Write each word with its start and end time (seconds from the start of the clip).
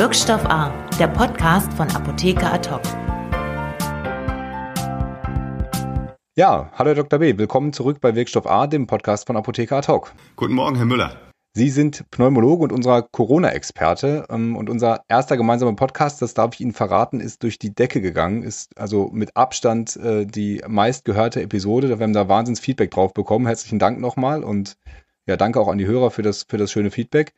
Wirkstoff 0.00 0.46
A, 0.46 0.70
der 0.98 1.08
Podcast 1.08 1.70
von 1.74 1.86
Apotheker 1.90 2.54
Atok. 2.54 2.80
Ja, 6.34 6.72
hallo 6.72 6.88
Herr 6.88 6.94
Dr. 6.94 7.18
B, 7.18 7.36
willkommen 7.36 7.74
zurück 7.74 7.98
bei 8.00 8.14
Wirkstoff 8.14 8.46
A, 8.46 8.66
dem 8.66 8.86
Podcast 8.86 9.26
von 9.26 9.36
Apotheker 9.36 9.76
Atok. 9.76 10.14
Guten 10.36 10.54
Morgen, 10.54 10.76
Herr 10.76 10.86
Müller. 10.86 11.14
Sie 11.52 11.68
sind 11.68 12.10
Pneumologe 12.10 12.62
und 12.62 12.72
unser 12.72 13.02
Corona-Experte. 13.02 14.24
Ähm, 14.30 14.56
und 14.56 14.70
unser 14.70 15.02
erster 15.08 15.36
gemeinsamer 15.36 15.76
Podcast, 15.76 16.22
das 16.22 16.32
darf 16.32 16.54
ich 16.54 16.62
Ihnen 16.62 16.72
verraten, 16.72 17.20
ist 17.20 17.42
durch 17.42 17.58
die 17.58 17.74
Decke 17.74 18.00
gegangen. 18.00 18.42
Ist 18.42 18.78
also 18.78 19.10
mit 19.12 19.36
Abstand 19.36 19.96
äh, 19.96 20.24
die 20.24 20.62
meistgehörte 20.66 21.42
Episode. 21.42 21.90
Wir 21.90 22.02
haben 22.02 22.14
da 22.14 22.26
wahnsinns 22.26 22.60
Feedback 22.60 22.90
drauf 22.90 23.12
bekommen. 23.12 23.44
Herzlichen 23.44 23.78
Dank 23.78 24.00
nochmal 24.00 24.44
und 24.44 24.78
ja, 25.26 25.36
danke 25.36 25.60
auch 25.60 25.68
an 25.68 25.76
die 25.76 25.86
Hörer 25.86 26.10
für 26.10 26.22
das, 26.22 26.46
für 26.48 26.56
das 26.56 26.72
schöne 26.72 26.90
Feedback. 26.90 27.34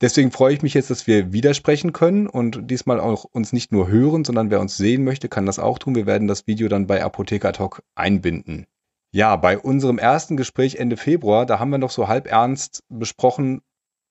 Deswegen 0.00 0.30
freue 0.30 0.54
ich 0.54 0.62
mich 0.62 0.72
jetzt, 0.72 0.90
dass 0.90 1.06
wir 1.06 1.32
widersprechen 1.32 1.92
können 1.92 2.26
und 2.26 2.70
diesmal 2.70 3.00
auch 3.00 3.24
uns 3.24 3.52
nicht 3.52 3.70
nur 3.70 3.88
hören, 3.88 4.24
sondern 4.24 4.50
wer 4.50 4.60
uns 4.60 4.78
sehen 4.78 5.04
möchte, 5.04 5.28
kann 5.28 5.44
das 5.44 5.58
auch 5.58 5.78
tun. 5.78 5.94
Wir 5.94 6.06
werden 6.06 6.26
das 6.26 6.46
Video 6.46 6.68
dann 6.68 6.86
bei 6.86 7.04
Apotheker 7.04 7.52
Talk 7.52 7.82
einbinden. 7.94 8.66
Ja, 9.12 9.36
bei 9.36 9.58
unserem 9.58 9.98
ersten 9.98 10.36
Gespräch 10.36 10.76
Ende 10.76 10.96
Februar, 10.96 11.44
da 11.44 11.58
haben 11.58 11.70
wir 11.70 11.78
noch 11.78 11.90
so 11.90 12.08
halb 12.08 12.30
ernst 12.30 12.82
besprochen, 12.88 13.60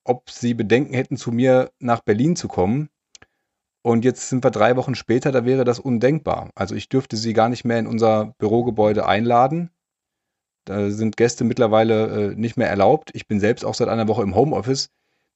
ob 0.03 0.29
Sie 0.29 0.53
Bedenken 0.53 0.93
hätten, 0.93 1.17
zu 1.17 1.31
mir 1.31 1.71
nach 1.79 2.01
Berlin 2.01 2.35
zu 2.35 2.47
kommen. 2.47 2.89
Und 3.81 4.05
jetzt 4.05 4.29
sind 4.29 4.43
wir 4.43 4.51
drei 4.51 4.75
Wochen 4.75 4.93
später, 4.93 5.31
da 5.31 5.45
wäre 5.45 5.63
das 5.63 5.79
undenkbar. 5.79 6.51
Also 6.53 6.75
ich 6.75 6.89
dürfte 6.89 7.17
Sie 7.17 7.33
gar 7.33 7.49
nicht 7.49 7.63
mehr 7.65 7.79
in 7.79 7.87
unser 7.87 8.35
Bürogebäude 8.37 9.07
einladen. 9.07 9.71
Da 10.65 10.91
sind 10.91 11.17
Gäste 11.17 11.45
mittlerweile 11.45 12.31
äh, 12.31 12.35
nicht 12.35 12.57
mehr 12.57 12.69
erlaubt. 12.69 13.09
Ich 13.13 13.25
bin 13.25 13.39
selbst 13.39 13.63
auch 13.63 13.73
seit 13.73 13.87
einer 13.87 14.07
Woche 14.07 14.21
im 14.21 14.35
Homeoffice. 14.35 14.91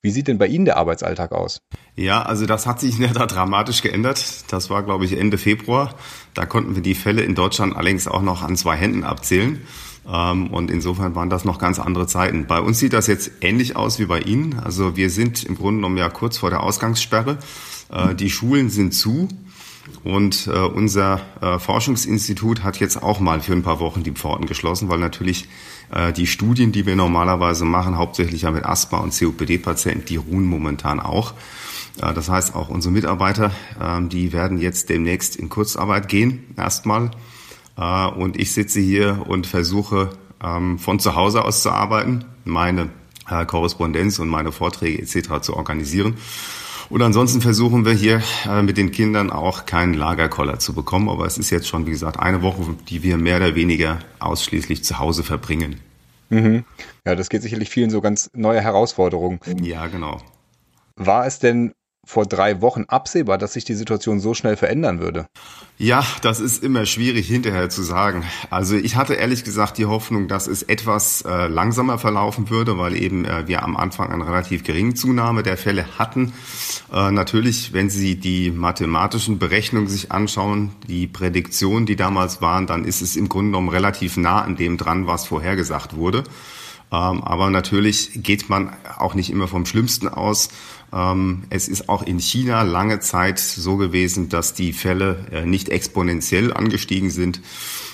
Wie 0.05 0.11
sieht 0.11 0.27
denn 0.27 0.37
bei 0.37 0.47
Ihnen 0.47 0.65
der 0.65 0.75
Arbeitsalltag 0.75 1.31
aus? 1.31 1.61
Ja, 1.95 2.23
also 2.23 2.45
das 2.45 2.67
hat 2.67 2.81
sich 2.81 2.95
in 2.95 3.03
der 3.03 3.13
Tat 3.13 3.31
dramatisch 3.31 3.81
geändert. 3.81 4.43
Das 4.51 4.69
war, 4.69 4.83
glaube 4.83 5.05
ich, 5.05 5.17
Ende 5.17 5.37
Februar. 5.37 5.95
Da 6.33 6.45
konnten 6.45 6.75
wir 6.75 6.83
die 6.83 6.93
Fälle 6.93 7.21
in 7.21 7.35
Deutschland 7.35 7.73
allerdings 7.73 8.09
auch 8.09 8.21
noch 8.21 8.41
an 8.43 8.57
zwei 8.57 8.75
Händen 8.75 9.05
abzählen. 9.05 9.61
Ähm, 10.05 10.47
und 10.47 10.69
insofern 10.69 11.15
waren 11.15 11.29
das 11.29 11.45
noch 11.45 11.57
ganz 11.57 11.79
andere 11.79 12.05
Zeiten. 12.05 12.47
Bei 12.47 12.59
uns 12.59 12.79
sieht 12.79 12.91
das 12.91 13.07
jetzt 13.07 13.31
ähnlich 13.39 13.77
aus 13.77 13.97
wie 13.97 14.05
bei 14.05 14.19
Ihnen. 14.19 14.59
Also 14.59 14.97
wir 14.97 15.09
sind 15.09 15.45
im 15.45 15.55
Grunde 15.55 15.77
genommen 15.77 15.97
ja 15.97 16.09
kurz 16.09 16.37
vor 16.37 16.49
der 16.49 16.63
Ausgangssperre. 16.63 17.37
Äh, 17.89 18.13
die 18.13 18.29
Schulen 18.29 18.69
sind 18.69 18.93
zu. 18.93 19.29
Und 20.03 20.47
äh, 20.47 20.51
unser 20.51 21.21
äh, 21.39 21.59
Forschungsinstitut 21.59 22.63
hat 22.63 22.77
jetzt 22.81 23.01
auch 23.01 23.21
mal 23.21 23.39
für 23.39 23.53
ein 23.53 23.63
paar 23.63 23.79
Wochen 23.79 24.03
die 24.03 24.11
Pforten 24.11 24.47
geschlossen, 24.47 24.89
weil 24.89 24.99
natürlich 24.99 25.47
die 26.15 26.25
Studien, 26.25 26.71
die 26.71 26.87
wir 26.87 26.95
normalerweise 26.95 27.65
machen, 27.65 27.99
hauptsächlich 27.99 28.41
ja 28.41 28.51
mit 28.51 28.65
Asthma- 28.65 28.97
und 28.97 29.17
COPD-Patienten, 29.17 30.05
die 30.05 30.15
ruhen 30.15 30.45
momentan 30.45 30.99
auch. 30.99 31.33
Äh, 32.01 32.13
das 32.13 32.29
heißt, 32.29 32.55
auch 32.55 32.69
unsere 32.69 32.93
Mitarbeiter, 32.93 33.51
äh, 33.79 34.01
die 34.07 34.33
werden 34.33 34.57
jetzt 34.57 34.89
demnächst 34.89 35.35
in 35.35 35.49
Kurzarbeit 35.49 36.07
gehen, 36.07 36.43
erstmal. 36.57 37.11
Äh, 37.77 38.07
und 38.07 38.39
ich 38.39 38.53
sitze 38.53 38.79
hier 38.79 39.25
und 39.27 39.47
versuche 39.47 40.11
ähm, 40.43 40.79
von 40.79 40.99
zu 40.99 41.15
Hause 41.15 41.45
aus 41.45 41.61
zu 41.61 41.71
arbeiten, 41.71 42.25
meine 42.45 42.89
äh, 43.29 43.45
Korrespondenz 43.45 44.19
und 44.19 44.29
meine 44.29 44.51
Vorträge 44.51 45.01
etc. 45.01 45.41
zu 45.41 45.55
organisieren. 45.55 46.15
Und 46.89 47.01
ansonsten 47.01 47.41
versuchen 47.41 47.85
wir 47.85 47.93
hier 47.93 48.21
äh, 48.45 48.61
mit 48.61 48.77
den 48.77 48.91
Kindern 48.91 49.29
auch 49.29 49.65
keinen 49.65 49.93
Lagerkoller 49.93 50.59
zu 50.59 50.73
bekommen. 50.73 51.09
Aber 51.09 51.25
es 51.25 51.37
ist 51.37 51.49
jetzt 51.49 51.67
schon, 51.67 51.85
wie 51.85 51.91
gesagt, 51.91 52.19
eine 52.19 52.41
Woche, 52.41 52.75
die 52.89 53.03
wir 53.03 53.17
mehr 53.17 53.37
oder 53.37 53.55
weniger 53.55 53.99
ausschließlich 54.19 54.83
zu 54.83 54.99
Hause 54.99 55.23
verbringen. 55.23 55.79
Mhm. 56.29 56.65
Ja, 57.05 57.15
das 57.15 57.29
geht 57.29 57.41
sicherlich 57.41 57.69
vielen 57.69 57.89
so 57.89 58.01
ganz 58.01 58.29
neue 58.33 58.61
Herausforderungen. 58.61 59.39
Ja, 59.61 59.87
genau. 59.87 60.21
War 60.95 61.25
es 61.25 61.39
denn 61.39 61.73
vor 62.05 62.25
drei 62.25 62.61
Wochen 62.61 62.83
absehbar, 62.87 63.37
dass 63.37 63.53
sich 63.53 63.63
die 63.63 63.75
Situation 63.75 64.19
so 64.19 64.33
schnell 64.33 64.57
verändern 64.57 64.99
würde? 64.99 65.25
Ja, 65.77 66.05
das 66.21 66.39
ist 66.39 66.63
immer 66.63 66.85
schwierig 66.85 67.27
hinterher 67.27 67.69
zu 67.69 67.81
sagen. 67.81 68.23
Also 68.49 68.75
ich 68.75 68.95
hatte 68.95 69.13
ehrlich 69.13 69.43
gesagt 69.43 69.77
die 69.77 69.85
Hoffnung, 69.85 70.27
dass 70.27 70.47
es 70.47 70.63
etwas 70.63 71.23
äh, 71.23 71.47
langsamer 71.47 71.97
verlaufen 71.97 72.49
würde, 72.49 72.77
weil 72.77 72.95
eben 72.95 73.25
äh, 73.25 73.47
wir 73.47 73.63
am 73.63 73.77
Anfang 73.77 74.11
eine 74.11 74.25
relativ 74.27 74.63
geringe 74.63 74.93
Zunahme 74.93 75.43
der 75.43 75.57
Fälle 75.57 75.97
hatten. 75.97 76.33
Äh, 76.91 77.11
natürlich, 77.11 77.73
wenn 77.73 77.89
Sie 77.89 78.19
die 78.19 78.51
mathematischen 78.51 79.39
Berechnungen 79.39 79.87
sich 79.87 80.11
anschauen, 80.11 80.71
die 80.87 81.07
Prädiktionen, 81.07 81.85
die 81.85 81.95
damals 81.95 82.41
waren, 82.41 82.67
dann 82.67 82.85
ist 82.85 83.01
es 83.01 83.15
im 83.15 83.29
Grunde 83.29 83.51
genommen 83.51 83.69
relativ 83.69 84.17
nah 84.17 84.41
an 84.41 84.55
dem 84.55 84.77
dran, 84.77 85.07
was 85.07 85.25
vorhergesagt 85.25 85.95
wurde. 85.95 86.23
Ähm, 86.93 87.23
aber 87.23 87.49
natürlich 87.49 88.11
geht 88.13 88.49
man 88.49 88.71
auch 88.99 89.15
nicht 89.15 89.31
immer 89.31 89.47
vom 89.47 89.65
Schlimmsten 89.65 90.07
aus. 90.07 90.49
Ähm, 90.93 91.43
es 91.49 91.67
ist 91.67 91.89
auch 91.89 92.03
in 92.03 92.19
China 92.19 92.61
lange 92.61 92.99
Zeit 92.99 93.39
so 93.39 93.77
gewesen, 93.77 94.29
dass 94.29 94.53
die 94.53 94.73
Fälle 94.73 95.25
äh, 95.31 95.45
nicht 95.45 95.69
exponentiell 95.69 96.53
angestiegen 96.53 97.09
sind. 97.09 97.41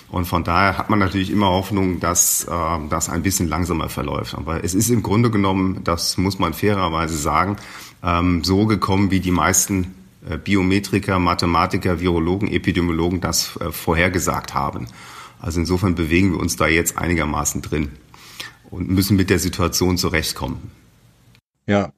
Und 0.10 0.26
von 0.26 0.44
daher 0.44 0.78
hat 0.78 0.90
man 0.90 1.00
natürlich 1.00 1.32
immer 1.32 1.48
Hoffnung, 1.48 2.02
dass 2.02 2.44
äh, 2.44 2.50
das 2.90 3.08
ein 3.08 3.24
bisschen 3.24 3.48
langsamer 3.48 3.88
verläuft. 3.88 4.36
Aber 4.36 4.66
es 4.66 4.74
ist 4.74 4.90
im 4.90 5.02
Grunde 5.02 5.32
genommen, 5.32 5.82
das 5.86 6.18
muss 6.18 6.38
man 6.38 6.54
fairerweise 6.54 7.16
sagen, 7.16 7.56
ähm, 8.04 8.44
so 8.44 8.66
gekommen, 8.66 9.12
wie 9.12 9.22
die 9.22 9.32
meisten 9.32 9.96
äh, 10.30 10.38
Biometriker, 10.38 11.20
Mathematiker, 11.20 12.02
Virologen, 12.02 12.52
Epidemiologen 12.52 13.22
das 13.22 13.58
vorhergesagt 13.72 14.54
haben. 14.54 14.88
Also 15.40 15.62
insofern 15.62 15.96
bewegen 15.96 16.34
wir 16.34 16.40
uns 16.42 16.58
da 16.58 16.68
jetzt 16.68 16.98
einigermaßen 16.98 17.62
drin 17.62 17.92
und 18.72 18.90
müssen 18.90 19.18
mit 19.18 19.30
der 19.30 19.40
Situation 19.40 19.98
zurechtkommen. 19.98 20.72
Ja, 21.66 21.92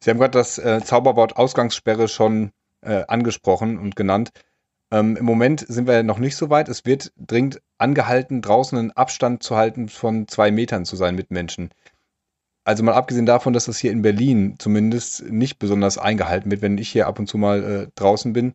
Sie 0.00 0.10
haben 0.10 0.18
gerade 0.18 0.38
das 0.38 0.58
äh, 0.58 0.80
Zauberwort 0.82 1.36
Ausgangssperre 1.36 2.08
schon 2.08 2.50
äh, 2.80 3.04
angesprochen 3.08 3.78
und 3.78 3.96
genannt. 3.96 4.30
Ähm, 4.90 5.16
Im 5.16 5.24
Moment 5.24 5.64
sind 5.68 5.86
wir 5.86 6.02
noch 6.02 6.18
nicht 6.18 6.36
so 6.36 6.48
weit. 6.50 6.68
Es 6.68 6.86
wird 6.86 7.12
dringend 7.18 7.60
angehalten, 7.76 8.40
draußen 8.40 8.78
einen 8.78 8.90
Abstand 8.92 9.42
zu 9.42 9.56
halten 9.56 9.88
von 9.88 10.28
zwei 10.28 10.50
Metern 10.50 10.84
zu 10.84 10.96
sein 10.96 11.14
mit 11.14 11.30
Menschen. 11.30 11.70
Also 12.64 12.82
mal 12.82 12.94
abgesehen 12.94 13.26
davon, 13.26 13.52
dass 13.52 13.66
das 13.66 13.78
hier 13.78 13.92
in 13.92 14.02
Berlin 14.02 14.56
zumindest 14.58 15.24
nicht 15.30 15.58
besonders 15.58 15.98
eingehalten 15.98 16.50
wird, 16.50 16.62
wenn 16.62 16.78
ich 16.78 16.90
hier 16.90 17.06
ab 17.06 17.18
und 17.18 17.26
zu 17.26 17.38
mal 17.38 17.64
äh, 17.64 17.90
draußen 17.94 18.32
bin, 18.32 18.54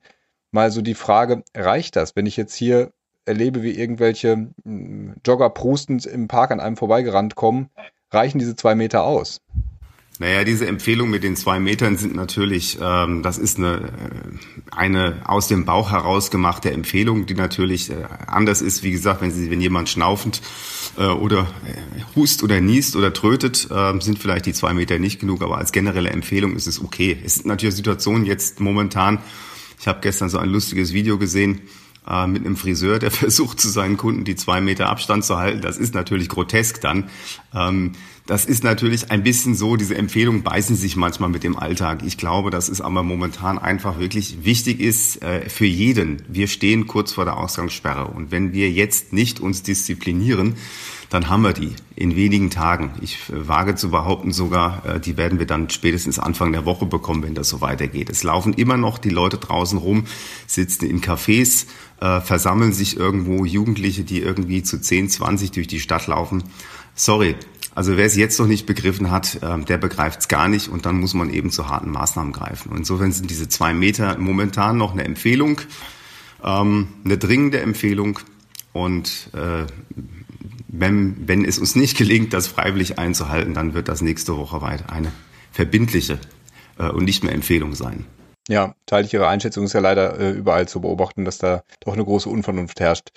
mal 0.51 0.71
so 0.71 0.81
die 0.81 0.93
Frage, 0.93 1.43
reicht 1.55 1.95
das, 1.95 2.15
wenn 2.15 2.25
ich 2.25 2.37
jetzt 2.37 2.53
hier 2.55 2.93
erlebe, 3.25 3.63
wie 3.63 3.71
irgendwelche 3.71 4.49
hm, 4.63 5.15
Jogger 5.25 5.49
prustend 5.49 6.05
im 6.05 6.27
Park 6.27 6.51
an 6.51 6.59
einem 6.59 6.77
vorbeigerannt 6.77 7.35
kommen, 7.35 7.69
reichen 8.11 8.39
diese 8.39 8.55
zwei 8.55 8.75
Meter 8.75 9.03
aus? 9.03 9.41
Naja, 10.19 10.43
diese 10.43 10.67
Empfehlung 10.67 11.09
mit 11.09 11.23
den 11.23 11.35
zwei 11.35 11.59
Metern 11.59 11.97
sind 11.97 12.15
natürlich, 12.15 12.77
ähm, 12.79 13.23
das 13.23 13.39
ist 13.39 13.57
eine, 13.57 13.77
äh, 13.77 14.71
eine 14.71 15.21
aus 15.25 15.47
dem 15.47 15.65
Bauch 15.65 15.91
heraus 15.91 16.29
gemachte 16.29 16.69
Empfehlung, 16.69 17.25
die 17.25 17.33
natürlich 17.33 17.89
äh, 17.89 17.95
anders 18.27 18.61
ist. 18.61 18.83
Wie 18.83 18.91
gesagt, 18.91 19.21
wenn, 19.21 19.31
sie, 19.31 19.49
wenn 19.49 19.59
jemand 19.59 19.89
schnaufend 19.89 20.41
äh, 20.99 21.07
oder 21.07 21.47
äh, 21.65 22.15
hust 22.15 22.43
oder 22.43 22.61
niest 22.61 22.95
oder 22.95 23.11
trötet, 23.11 23.67
äh, 23.71 23.99
sind 24.01 24.19
vielleicht 24.19 24.45
die 24.45 24.53
zwei 24.53 24.73
Meter 24.73 24.99
nicht 24.99 25.19
genug, 25.19 25.41
aber 25.41 25.57
als 25.57 25.71
generelle 25.71 26.11
Empfehlung 26.11 26.55
ist 26.55 26.67
es 26.67 26.79
okay. 26.79 27.17
Es 27.25 27.37
ist 27.37 27.47
natürlich 27.47 27.75
Situation 27.75 28.23
jetzt 28.23 28.59
momentan, 28.59 29.17
ich 29.79 29.87
habe 29.87 29.99
gestern 30.01 30.29
so 30.29 30.37
ein 30.37 30.49
lustiges 30.49 30.93
Video 30.93 31.17
gesehen, 31.17 31.61
äh, 32.07 32.27
mit 32.27 32.45
einem 32.45 32.55
Friseur, 32.55 32.99
der 32.99 33.11
versucht 33.11 33.59
zu 33.59 33.69
seinen 33.69 33.97
Kunden 33.97 34.23
die 34.23 34.35
zwei 34.35 34.61
Meter 34.61 34.89
Abstand 34.89 35.25
zu 35.25 35.37
halten. 35.37 35.61
Das 35.61 35.77
ist 35.77 35.93
natürlich 35.93 36.29
grotesk 36.29 36.81
dann. 36.81 37.09
Ähm, 37.53 37.93
das 38.25 38.45
ist 38.45 38.63
natürlich 38.63 39.11
ein 39.11 39.23
bisschen 39.23 39.53
so, 39.53 39.75
diese 39.75 39.95
Empfehlungen 39.95 40.43
beißen 40.43 40.77
sich 40.77 40.95
manchmal 40.95 41.29
mit 41.29 41.43
dem 41.43 41.57
Alltag. 41.57 42.03
Ich 42.05 42.17
glaube, 42.17 42.51
dass 42.51 42.69
es 42.69 42.79
aber 42.79 43.03
momentan 43.03 43.59
einfach 43.59 43.99
wirklich 43.99 44.45
wichtig 44.45 44.79
ist 44.79 45.21
äh, 45.21 45.49
für 45.49 45.65
jeden. 45.65 46.21
Wir 46.29 46.47
stehen 46.47 46.87
kurz 46.87 47.11
vor 47.11 47.25
der 47.25 47.37
Ausgangssperre 47.37 48.07
und 48.07 48.31
wenn 48.31 48.53
wir 48.53 48.71
jetzt 48.71 49.11
nicht 49.11 49.41
uns 49.41 49.61
disziplinieren, 49.63 50.55
dann 51.09 51.29
haben 51.29 51.43
wir 51.43 51.53
die 51.53 51.73
in 51.95 52.15
wenigen 52.15 52.49
Tagen. 52.49 52.93
Ich 53.01 53.17
äh, 53.29 53.47
wage 53.47 53.75
zu 53.75 53.91
behaupten 53.91 54.31
sogar, 54.31 54.85
äh, 54.85 54.99
die 55.01 55.17
werden 55.17 55.37
wir 55.37 55.45
dann 55.45 55.69
spätestens 55.69 56.17
Anfang 56.17 56.53
der 56.53 56.65
Woche 56.65 56.85
bekommen, 56.85 57.23
wenn 57.23 57.35
das 57.35 57.49
so 57.49 57.59
weitergeht. 57.59 58.09
Es 58.09 58.23
laufen 58.23 58.53
immer 58.53 58.77
noch 58.77 58.99
die 58.99 59.09
Leute 59.09 59.37
draußen 59.37 59.77
rum, 59.77 60.05
sitzen 60.47 60.85
in 60.85 61.01
Cafés, 61.01 61.65
äh, 61.99 62.21
versammeln 62.21 62.71
sich 62.71 62.95
irgendwo 62.95 63.43
Jugendliche, 63.43 64.05
die 64.05 64.21
irgendwie 64.21 64.63
zu 64.63 64.79
10, 64.79 65.09
20 65.09 65.51
durch 65.51 65.67
die 65.67 65.81
Stadt 65.81 66.07
laufen. 66.07 66.45
Sorry, 66.95 67.35
also 67.75 67.97
wer 67.97 68.05
es 68.05 68.15
jetzt 68.15 68.39
noch 68.39 68.47
nicht 68.47 68.65
begriffen 68.65 69.11
hat, 69.11 69.39
ähm, 69.41 69.65
der 69.65 69.77
begreift 69.77 70.21
es 70.21 70.27
gar 70.27 70.47
nicht 70.47 70.69
und 70.69 70.85
dann 70.85 70.99
muss 70.99 71.13
man 71.13 71.29
eben 71.29 71.49
zu 71.51 71.69
harten 71.69 71.89
Maßnahmen 71.91 72.31
greifen. 72.31 72.71
Und 72.71 72.77
insofern 72.77 73.11
sind 73.11 73.29
diese 73.29 73.49
zwei 73.49 73.73
Meter 73.73 74.17
momentan 74.17 74.77
noch 74.77 74.93
eine 74.93 75.03
Empfehlung, 75.03 75.61
ähm, 76.43 76.87
eine 77.03 77.17
dringende 77.17 77.61
Empfehlung. 77.61 78.19
Und 78.73 79.29
äh, 79.33 79.65
wenn, 80.67 81.27
wenn 81.27 81.45
es 81.45 81.59
uns 81.59 81.75
nicht 81.75 81.97
gelingt, 81.97 82.33
das 82.33 82.47
freiwillig 82.47 82.99
einzuhalten, 82.99 83.53
dann 83.53 83.73
wird 83.73 83.87
das 83.87 84.01
nächste 84.01 84.37
Woche 84.37 84.61
weiter 84.61 84.91
eine 84.91 85.11
verbindliche 85.51 86.19
äh, 86.77 86.89
und 86.89 87.05
nicht 87.05 87.23
mehr 87.23 87.33
Empfehlung 87.33 87.75
sein. 87.75 88.05
Ja, 88.49 88.75
teile 88.85 89.05
ich 89.05 89.13
Ihre 89.13 89.27
Einschätzung, 89.27 89.63
ist 89.63 89.73
ja 89.73 89.79
leider 89.79 90.19
äh, 90.19 90.31
überall 90.31 90.67
zu 90.67 90.81
beobachten, 90.81 91.23
dass 91.23 91.37
da 91.37 91.63
doch 91.79 91.93
eine 91.93 92.03
große 92.03 92.27
Unvernunft 92.27 92.79
herrscht. 92.79 93.09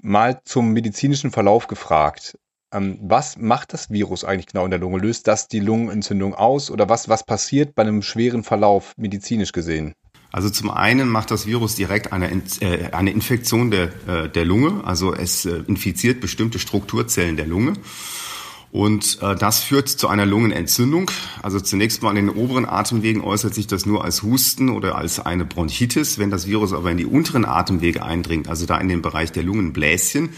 Mal 0.00 0.40
zum 0.44 0.72
medizinischen 0.72 1.30
Verlauf 1.30 1.68
gefragt. 1.68 2.36
Ähm, 2.72 2.98
was 3.00 3.36
macht 3.36 3.72
das 3.72 3.90
Virus 3.90 4.24
eigentlich 4.24 4.46
genau 4.46 4.64
in 4.64 4.70
der 4.70 4.80
Lunge? 4.80 4.98
Löst 4.98 5.26
das 5.26 5.48
die 5.48 5.60
Lungenentzündung 5.60 6.34
aus 6.34 6.70
oder 6.70 6.88
was, 6.88 7.08
was 7.08 7.24
passiert 7.24 7.74
bei 7.74 7.82
einem 7.82 8.02
schweren 8.02 8.44
Verlauf 8.44 8.92
medizinisch 8.96 9.52
gesehen? 9.52 9.94
Also 10.30 10.50
zum 10.50 10.70
einen 10.70 11.08
macht 11.08 11.30
das 11.30 11.46
Virus 11.46 11.74
direkt 11.74 12.12
eine, 12.12 12.30
äh, 12.60 12.90
eine 12.92 13.10
Infektion 13.10 13.70
der, 13.70 13.84
äh, 14.06 14.28
der 14.28 14.44
Lunge, 14.44 14.84
also 14.84 15.14
es 15.14 15.46
äh, 15.46 15.62
infiziert 15.66 16.20
bestimmte 16.20 16.58
Strukturzellen 16.58 17.36
der 17.36 17.46
Lunge. 17.46 17.74
Und 18.70 19.22
das 19.22 19.60
führt 19.60 19.88
zu 19.88 20.08
einer 20.08 20.26
Lungenentzündung. 20.26 21.10
Also 21.42 21.58
zunächst 21.58 22.02
mal 22.02 22.14
in 22.18 22.26
den 22.26 22.36
oberen 22.36 22.66
Atemwegen 22.66 23.22
äußert 23.22 23.54
sich 23.54 23.66
das 23.66 23.86
nur 23.86 24.04
als 24.04 24.22
Husten 24.22 24.68
oder 24.68 24.96
als 24.96 25.20
eine 25.20 25.46
Bronchitis. 25.46 26.18
Wenn 26.18 26.30
das 26.30 26.46
Virus 26.46 26.74
aber 26.74 26.90
in 26.90 26.98
die 26.98 27.06
unteren 27.06 27.46
Atemwege 27.46 28.02
eindringt, 28.02 28.46
also 28.46 28.66
da 28.66 28.76
in 28.76 28.88
den 28.88 29.00
Bereich 29.00 29.32
der 29.32 29.42
Lungenbläschen, 29.42 30.34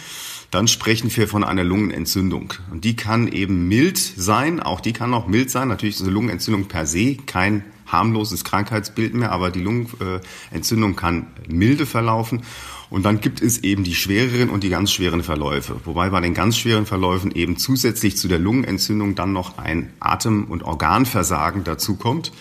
dann 0.51 0.67
sprechen 0.67 1.15
wir 1.15 1.29
von 1.29 1.45
einer 1.45 1.65
Lungenentzündung. 1.65 2.55
Und 2.71 2.85
die 2.85 2.97
kann 2.97 3.29
eben 3.29 3.69
mild 3.69 3.99
sein, 3.99 4.61
auch 4.61 4.81
die 4.81 4.93
kann 4.93 5.15
auch 5.15 5.29
mild 5.29 5.51
sein. 5.51 5.69
Natürlich 5.69 5.97
ist 5.97 6.03
eine 6.03 6.11
Lungenentzündung 6.11 6.67
per 6.67 6.87
se 6.87 7.17
kein 7.27 7.65
harmloses 7.87 8.45
Krankheitsbild 8.45 9.15
mehr, 9.15 9.33
aber 9.33 9.51
die 9.51 9.61
Lungenentzündung 9.61 10.97
kann 10.97 11.29
milde 11.49 11.87
verlaufen. 11.87 12.43
Und 12.89 13.05
dann 13.05 13.21
gibt 13.21 13.41
es 13.41 13.59
eben 13.59 13.85
die 13.85 13.95
schwereren 13.95 14.51
und 14.51 14.65
die 14.65 14.69
ganz 14.69 14.91
schweren 14.91 15.23
Verläufe. 15.23 15.77
Wobei 15.85 16.11
bei 16.11 16.21
den 16.21 16.35
ganz 16.35 16.57
schweren 16.59 16.87
Verläufen 16.87 17.31
eben 17.31 17.57
zusätzlich 17.57 18.17
zu 18.17 18.27
der 18.27 18.41
Lungenentzündung 18.41 19.15
dann 19.15 19.33
noch 19.33 19.59
ein 19.59 19.93
Atem- 20.01 20.47
und 20.47 20.65
Organversagen 20.65 21.63
dazukommt. 21.63 22.33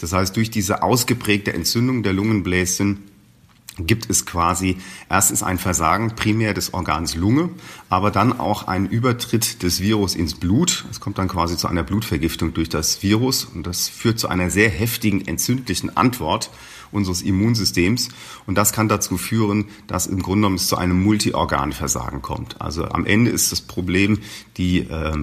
Das 0.00 0.14
heißt, 0.14 0.34
durch 0.36 0.50
diese 0.50 0.82
ausgeprägte 0.82 1.52
Entzündung 1.52 2.02
der 2.02 2.14
Lungenbläschen 2.14 3.04
gibt 3.78 4.10
es 4.10 4.26
quasi, 4.26 4.76
erst 5.08 5.30
ist 5.30 5.42
ein 5.42 5.58
Versagen 5.58 6.14
primär 6.14 6.52
des 6.52 6.74
Organs 6.74 7.14
Lunge, 7.14 7.48
aber 7.88 8.10
dann 8.10 8.38
auch 8.38 8.68
ein 8.68 8.86
Übertritt 8.86 9.62
des 9.62 9.80
Virus 9.80 10.14
ins 10.14 10.34
Blut. 10.34 10.84
Es 10.90 11.00
kommt 11.00 11.18
dann 11.18 11.28
quasi 11.28 11.56
zu 11.56 11.68
einer 11.68 11.82
Blutvergiftung 11.82 12.52
durch 12.52 12.68
das 12.68 13.02
Virus 13.02 13.44
und 13.44 13.66
das 13.66 13.88
führt 13.88 14.18
zu 14.18 14.28
einer 14.28 14.50
sehr 14.50 14.68
heftigen 14.68 15.26
entzündlichen 15.26 15.96
Antwort 15.96 16.50
unseres 16.90 17.22
Immunsystems. 17.22 18.10
Und 18.46 18.56
das 18.56 18.72
kann 18.72 18.88
dazu 18.88 19.16
führen, 19.16 19.66
dass 19.86 20.06
im 20.06 20.22
Grunde 20.22 20.42
genommen 20.42 20.56
es 20.56 20.68
zu 20.68 20.76
einem 20.76 21.02
Multiorganversagen 21.02 22.20
kommt. 22.20 22.60
Also 22.60 22.84
am 22.84 23.06
Ende 23.06 23.30
ist 23.30 23.52
das 23.52 23.62
Problem 23.62 24.18
die 24.58 24.80
äh, 24.80 25.16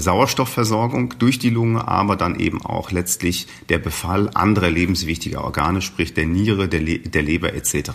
Sauerstoffversorgung 0.00 1.14
durch 1.18 1.38
die 1.38 1.50
Lunge, 1.50 1.86
aber 1.86 2.16
dann 2.16 2.38
eben 2.38 2.64
auch 2.64 2.90
letztlich 2.90 3.46
der 3.68 3.78
Befall 3.78 4.30
anderer 4.34 4.70
lebenswichtiger 4.70 5.44
Organe, 5.44 5.82
sprich 5.82 6.14
der 6.14 6.26
Niere, 6.26 6.68
der, 6.68 6.80
Le 6.80 6.98
der 6.98 7.22
Leber 7.22 7.54
etc. 7.54 7.90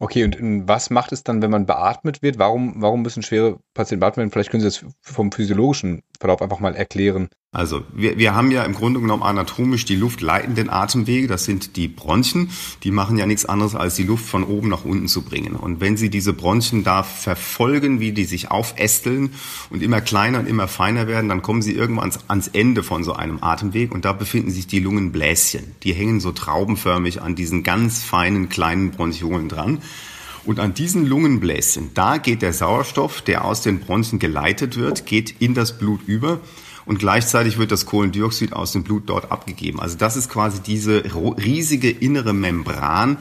Okay, 0.00 0.24
und 0.24 0.66
was 0.68 0.90
macht 0.90 1.12
es 1.12 1.22
dann, 1.22 1.40
wenn 1.40 1.50
man 1.50 1.66
beatmet 1.66 2.20
wird? 2.20 2.38
Warum, 2.38 2.74
warum 2.82 3.02
müssen 3.02 3.22
schwere 3.22 3.60
Patienten 3.74 4.00
beatmet 4.00 4.18
werden? 4.18 4.30
Vielleicht 4.32 4.50
können 4.50 4.60
Sie 4.60 4.66
das 4.66 4.84
vom 5.00 5.30
physiologischen 5.30 6.02
Verlauf 6.24 6.40
einfach 6.40 6.60
mal 6.60 6.74
erklären. 6.74 7.28
Also 7.52 7.82
wir, 7.92 8.16
wir 8.16 8.34
haben 8.34 8.50
ja 8.50 8.64
im 8.64 8.72
Grunde 8.72 8.98
genommen 8.98 9.22
anatomisch 9.22 9.84
die 9.84 9.94
luftleitenden 9.94 10.70
Atemwege, 10.70 11.28
das 11.28 11.44
sind 11.44 11.76
die 11.76 11.86
Bronchien, 11.86 12.48
die 12.82 12.90
machen 12.90 13.18
ja 13.18 13.26
nichts 13.26 13.44
anderes, 13.44 13.74
als 13.74 13.96
die 13.96 14.04
Luft 14.04 14.24
von 14.24 14.42
oben 14.42 14.70
nach 14.70 14.86
unten 14.86 15.06
zu 15.06 15.20
bringen. 15.20 15.54
Und 15.54 15.82
wenn 15.82 15.98
Sie 15.98 16.08
diese 16.08 16.32
Bronchien 16.32 16.82
da 16.82 17.02
verfolgen, 17.02 18.00
wie 18.00 18.12
die 18.12 18.24
sich 18.24 18.50
aufästeln 18.50 19.34
und 19.68 19.82
immer 19.82 20.00
kleiner 20.00 20.38
und 20.38 20.48
immer 20.48 20.66
feiner 20.66 21.08
werden, 21.08 21.28
dann 21.28 21.42
kommen 21.42 21.60
Sie 21.60 21.74
irgendwann 21.74 22.10
ans, 22.10 22.20
ans 22.26 22.48
Ende 22.48 22.82
von 22.82 23.04
so 23.04 23.12
einem 23.12 23.42
Atemweg 23.42 23.92
und 23.92 24.06
da 24.06 24.14
befinden 24.14 24.50
sich 24.50 24.66
die 24.66 24.80
Lungenbläschen. 24.80 25.76
Die 25.82 25.92
hängen 25.92 26.20
so 26.20 26.32
traubenförmig 26.32 27.20
an 27.20 27.34
diesen 27.34 27.64
ganz 27.64 28.02
feinen 28.02 28.48
kleinen 28.48 28.92
Bronchiolen 28.92 29.50
dran. 29.50 29.82
Und 30.46 30.60
an 30.60 30.74
diesen 30.74 31.06
Lungenbläschen, 31.06 31.90
da 31.94 32.18
geht 32.18 32.42
der 32.42 32.52
Sauerstoff, 32.52 33.22
der 33.22 33.44
aus 33.44 33.62
den 33.62 33.80
Bronchien 33.80 34.18
geleitet 34.18 34.76
wird, 34.76 35.06
geht 35.06 35.40
in 35.40 35.54
das 35.54 35.78
Blut 35.78 36.00
über 36.06 36.40
und 36.86 36.98
gleichzeitig 36.98 37.58
wird 37.58 37.72
das 37.72 37.86
Kohlendioxid 37.86 38.52
aus 38.52 38.72
dem 38.72 38.82
Blut 38.82 39.04
dort 39.06 39.32
abgegeben. 39.32 39.80
Also 39.80 39.96
das 39.96 40.16
ist 40.16 40.28
quasi 40.28 40.60
diese 40.60 41.02
riesige 41.38 41.90
innere 41.90 42.34
Membran, 42.34 43.16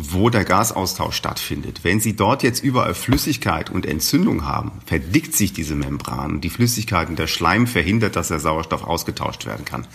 wo 0.00 0.30
der 0.30 0.44
Gasaustausch 0.44 1.16
stattfindet. 1.16 1.80
Wenn 1.82 1.98
Sie 1.98 2.14
dort 2.14 2.44
jetzt 2.44 2.62
überall 2.62 2.94
Flüssigkeit 2.94 3.68
und 3.68 3.84
Entzündung 3.84 4.46
haben, 4.46 4.70
verdickt 4.86 5.34
sich 5.34 5.52
diese 5.52 5.74
Membran. 5.74 6.40
Die 6.40 6.50
Flüssigkeit 6.50 7.08
und 7.08 7.18
der 7.18 7.26
Schleim 7.26 7.66
verhindert, 7.66 8.14
dass 8.14 8.28
der 8.28 8.38
Sauerstoff 8.38 8.84
ausgetauscht 8.84 9.44
werden 9.44 9.64
kann. 9.64 9.88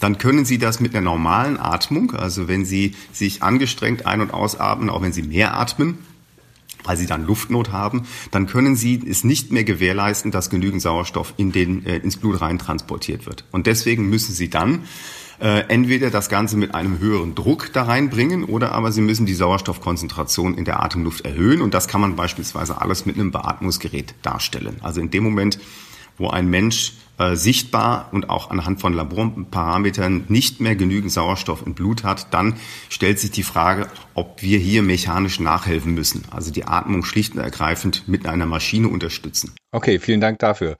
Dann 0.00 0.18
können 0.18 0.44
Sie 0.44 0.58
das 0.58 0.80
mit 0.80 0.94
einer 0.94 1.04
normalen 1.04 1.58
Atmung, 1.58 2.12
also 2.16 2.48
wenn 2.48 2.64
Sie 2.64 2.96
sich 3.12 3.44
angestrengt 3.44 4.04
ein- 4.04 4.20
und 4.20 4.34
ausatmen, 4.34 4.90
auch 4.90 5.00
wenn 5.00 5.12
Sie 5.12 5.22
mehr 5.22 5.56
atmen, 5.56 5.98
weil 6.86 6.96
sie 6.96 7.06
dann 7.06 7.26
Luftnot 7.26 7.72
haben, 7.72 8.02
dann 8.30 8.46
können 8.46 8.76
sie 8.76 9.02
es 9.06 9.24
nicht 9.24 9.52
mehr 9.52 9.64
gewährleisten, 9.64 10.30
dass 10.30 10.50
genügend 10.50 10.82
Sauerstoff 10.82 11.34
in 11.36 11.52
den, 11.52 11.84
äh, 11.86 11.96
ins 11.98 12.16
Blut 12.16 12.40
rein 12.40 12.58
transportiert 12.58 13.26
wird. 13.26 13.44
Und 13.50 13.66
deswegen 13.66 14.08
müssen 14.08 14.34
sie 14.34 14.50
dann 14.50 14.82
äh, 15.38 15.64
entweder 15.68 16.10
das 16.10 16.28
Ganze 16.28 16.56
mit 16.56 16.74
einem 16.74 16.98
höheren 16.98 17.34
Druck 17.34 17.72
da 17.72 17.82
reinbringen 17.82 18.44
oder 18.44 18.72
aber 18.72 18.92
sie 18.92 19.02
müssen 19.02 19.26
die 19.26 19.34
Sauerstoffkonzentration 19.34 20.56
in 20.56 20.64
der 20.64 20.82
Atemluft 20.82 21.24
erhöhen. 21.24 21.60
Und 21.60 21.74
das 21.74 21.88
kann 21.88 22.00
man 22.00 22.16
beispielsweise 22.16 22.80
alles 22.80 23.06
mit 23.06 23.16
einem 23.16 23.32
Beatmungsgerät 23.32 24.14
darstellen. 24.22 24.78
Also 24.82 25.00
in 25.00 25.10
dem 25.10 25.24
Moment, 25.24 25.58
wo 26.18 26.28
ein 26.28 26.48
Mensch 26.48 26.94
äh, 27.18 27.36
sichtbar 27.36 28.08
und 28.12 28.30
auch 28.30 28.50
anhand 28.50 28.80
von 28.80 28.92
Laborparametern 28.92 30.24
nicht 30.28 30.60
mehr 30.60 30.76
genügend 30.76 31.12
Sauerstoff 31.12 31.64
im 31.64 31.74
Blut 31.74 32.04
hat, 32.04 32.32
dann 32.32 32.54
stellt 32.88 33.18
sich 33.18 33.30
die 33.30 33.42
Frage, 33.42 33.88
ob 34.14 34.42
wir 34.42 34.58
hier 34.58 34.82
mechanisch 34.82 35.40
nachhelfen 35.40 35.94
müssen. 35.94 36.24
Also 36.30 36.50
die 36.50 36.64
Atmung 36.64 37.04
schlicht 37.04 37.34
und 37.34 37.40
ergreifend 37.40 38.06
mit 38.06 38.26
einer 38.26 38.46
Maschine 38.46 38.88
unterstützen. 38.88 39.54
Okay, 39.72 39.98
vielen 39.98 40.20
Dank 40.20 40.38
dafür. 40.38 40.76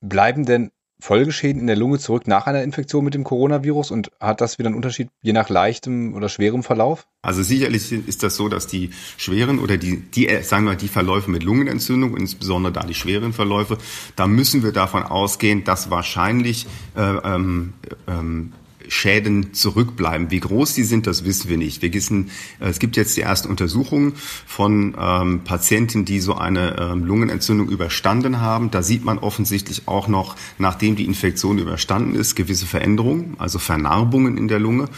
Bleiben 0.00 0.44
denn 0.44 0.70
Folgeschäden 1.00 1.60
in 1.60 1.66
der 1.68 1.76
Lunge 1.76 1.98
zurück 1.98 2.26
nach 2.26 2.46
einer 2.46 2.62
Infektion 2.62 3.04
mit 3.04 3.14
dem 3.14 3.22
Coronavirus 3.22 3.92
und 3.92 4.10
hat 4.18 4.40
das 4.40 4.58
wieder 4.58 4.66
einen 4.66 4.76
Unterschied 4.76 5.08
je 5.22 5.32
nach 5.32 5.48
leichtem 5.48 6.14
oder 6.14 6.28
schwerem 6.28 6.62
Verlauf? 6.62 7.06
Also 7.22 7.42
sicherlich 7.42 7.92
ist 7.92 8.22
das 8.22 8.36
so, 8.36 8.48
dass 8.48 8.66
die 8.66 8.90
schweren 9.16 9.60
oder 9.60 9.76
die, 9.76 10.00
die 10.00 10.28
sagen 10.42 10.64
wir 10.64 10.74
die 10.74 10.88
Verläufe 10.88 11.30
mit 11.30 11.44
Lungenentzündung, 11.44 12.16
insbesondere 12.16 12.72
da 12.72 12.82
die 12.84 12.94
schweren 12.94 13.32
Verläufe, 13.32 13.78
da 14.16 14.26
müssen 14.26 14.62
wir 14.64 14.72
davon 14.72 15.04
ausgehen, 15.04 15.62
dass 15.64 15.90
wahrscheinlich 15.90 16.66
äh, 16.96 17.00
ähm, 17.00 17.74
ähm, 18.08 18.52
Schäden 18.88 19.54
zurückbleiben. 19.54 20.30
Wie 20.30 20.40
groß 20.40 20.74
die 20.74 20.82
sind, 20.82 21.06
das 21.06 21.24
wissen 21.24 21.48
wir 21.48 21.56
nicht. 21.56 21.82
Wir 21.82 21.92
wissen, 21.92 22.30
äh, 22.60 22.68
es 22.68 22.78
gibt 22.78 22.96
jetzt 22.96 23.16
die 23.16 23.22
ersten 23.22 23.48
Untersuchungen 23.48 24.14
von 24.46 24.96
ähm, 24.98 25.40
Patienten, 25.44 26.04
die 26.04 26.20
so 26.20 26.34
eine 26.34 26.76
ähm, 26.78 27.04
Lungenentzündung 27.04 27.68
überstanden 27.68 28.40
haben. 28.40 28.70
Da 28.70 28.82
sieht 28.82 29.04
man 29.04 29.18
offensichtlich 29.18 29.86
auch 29.86 30.08
noch, 30.08 30.36
nachdem 30.58 30.96
die 30.96 31.04
Infektion 31.04 31.58
überstanden 31.58 32.14
ist, 32.14 32.34
gewisse 32.34 32.66
Veränderungen, 32.66 33.36
also 33.38 33.58
Vernarbungen 33.58 34.36
in 34.36 34.48
der 34.48 34.58
Lunge 34.58 34.88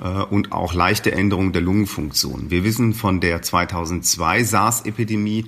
äh, 0.00 0.08
und 0.08 0.52
auch 0.52 0.74
leichte 0.74 1.12
Änderungen 1.12 1.52
der 1.52 1.62
Lungenfunktion. 1.62 2.50
Wir 2.50 2.64
wissen 2.64 2.94
von 2.94 3.20
der 3.20 3.42
2002 3.42 4.44
SARS-Epidemie, 4.44 5.46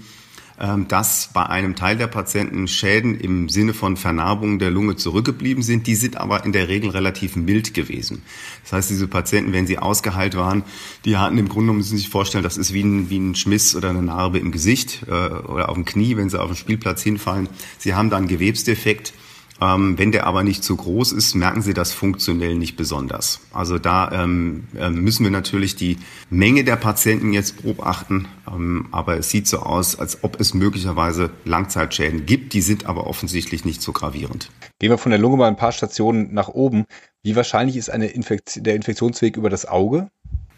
dass 0.88 1.30
bei 1.32 1.46
einem 1.46 1.76
Teil 1.76 1.96
der 1.96 2.08
Patienten 2.08 2.66
Schäden 2.66 3.14
im 3.18 3.48
Sinne 3.48 3.74
von 3.74 3.96
Vernarbungen 3.96 4.58
der 4.58 4.70
Lunge 4.70 4.96
zurückgeblieben 4.96 5.62
sind. 5.62 5.86
Die 5.86 5.94
sind 5.94 6.16
aber 6.16 6.44
in 6.44 6.52
der 6.52 6.68
Regel 6.68 6.90
relativ 6.90 7.36
mild 7.36 7.74
gewesen. 7.74 8.22
Das 8.64 8.72
heißt, 8.72 8.90
diese 8.90 9.06
Patienten, 9.06 9.52
wenn 9.52 9.66
sie 9.66 9.78
ausgeheilt 9.78 10.36
waren, 10.36 10.64
die 11.04 11.16
hatten 11.16 11.38
im 11.38 11.48
Grunde 11.48 11.66
genommen, 11.66 11.78
müssen 11.78 11.90
Sie 11.90 11.98
sich 11.98 12.08
vorstellen, 12.08 12.44
das 12.44 12.56
ist 12.56 12.74
wie 12.74 12.82
ein, 12.82 13.08
wie 13.08 13.18
ein 13.18 13.34
Schmiss 13.34 13.76
oder 13.76 13.90
eine 13.90 14.02
Narbe 14.02 14.38
im 14.38 14.50
Gesicht 14.50 15.04
äh, 15.06 15.10
oder 15.10 15.68
auf 15.68 15.74
dem 15.74 15.84
Knie, 15.84 16.16
wenn 16.16 16.28
sie 16.28 16.40
auf 16.40 16.48
dem 16.48 16.56
Spielplatz 16.56 17.02
hinfallen. 17.02 17.48
Sie 17.78 17.94
haben 17.94 18.10
dann 18.10 18.26
Gewebsdefekt 18.26 19.12
ähm, 19.12 19.27
wenn 19.60 20.12
der 20.12 20.26
aber 20.26 20.44
nicht 20.44 20.62
zu 20.62 20.76
groß 20.76 21.12
ist, 21.12 21.34
merken 21.34 21.62
Sie 21.62 21.74
das 21.74 21.92
funktionell 21.92 22.54
nicht 22.54 22.76
besonders. 22.76 23.40
Also 23.52 23.78
da 23.78 24.10
ähm, 24.12 24.68
äh, 24.76 24.88
müssen 24.90 25.24
wir 25.24 25.32
natürlich 25.32 25.74
die 25.74 25.98
Menge 26.30 26.62
der 26.62 26.76
Patienten 26.76 27.32
jetzt 27.32 27.62
beobachten. 27.62 28.28
Ähm, 28.48 28.86
aber 28.92 29.18
es 29.18 29.30
sieht 29.30 29.48
so 29.48 29.58
aus, 29.58 29.98
als 29.98 30.22
ob 30.22 30.38
es 30.40 30.54
möglicherweise 30.54 31.30
Langzeitschäden 31.44 32.24
gibt. 32.24 32.52
Die 32.52 32.60
sind 32.60 32.86
aber 32.86 33.06
offensichtlich 33.06 33.64
nicht 33.64 33.82
so 33.82 33.92
gravierend. 33.92 34.50
Gehen 34.78 34.90
wir 34.90 34.98
von 34.98 35.10
der 35.10 35.18
Lunge 35.18 35.38
mal 35.38 35.48
ein 35.48 35.56
paar 35.56 35.72
Stationen 35.72 36.32
nach 36.32 36.48
oben. 36.48 36.84
Wie 37.24 37.34
wahrscheinlich 37.34 37.76
ist 37.76 37.90
eine 37.90 38.06
Infekt 38.06 38.64
der 38.64 38.76
Infektionsweg 38.76 39.36
über 39.36 39.50
das 39.50 39.66
Auge? 39.66 40.08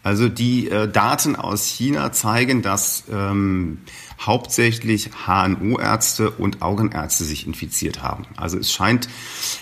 Also 0.03 0.29
die 0.29 0.69
äh, 0.69 0.87
Daten 0.87 1.35
aus 1.35 1.65
China 1.65 2.11
zeigen, 2.11 2.61
dass 2.63 3.03
ähm, 3.11 3.79
hauptsächlich 4.19 5.11
HNO-Ärzte 5.27 6.31
und 6.31 6.61
Augenärzte 6.61 7.23
sich 7.23 7.45
infiziert 7.45 8.01
haben. 8.01 8.25
Also 8.35 8.57
es 8.57 8.71
scheint 8.71 9.07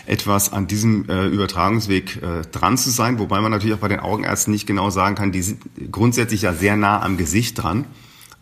etwas 0.06 0.54
an 0.54 0.68
diesem 0.68 1.10
äh, 1.10 1.28
Übertragungsweg 1.28 2.22
äh, 2.22 2.42
dran 2.52 2.78
zu 2.78 2.90
sein, 2.90 3.20
wobei 3.20 3.42
man 3.42 3.52
natürlich 3.52 3.76
auch 3.76 3.80
bei 3.80 3.90
den 3.90 4.00
Augenärzten 4.00 4.54
nicht 4.54 4.66
genau 4.66 4.90
sagen 4.90 5.16
kann, 5.16 5.32
die 5.32 5.42
sind 5.42 5.62
grundsätzlich 5.92 6.44
ja 6.44 6.54
sehr 6.54 6.78
nah 6.78 7.02
am 7.02 7.18
Gesicht 7.18 7.62
dran. 7.62 7.86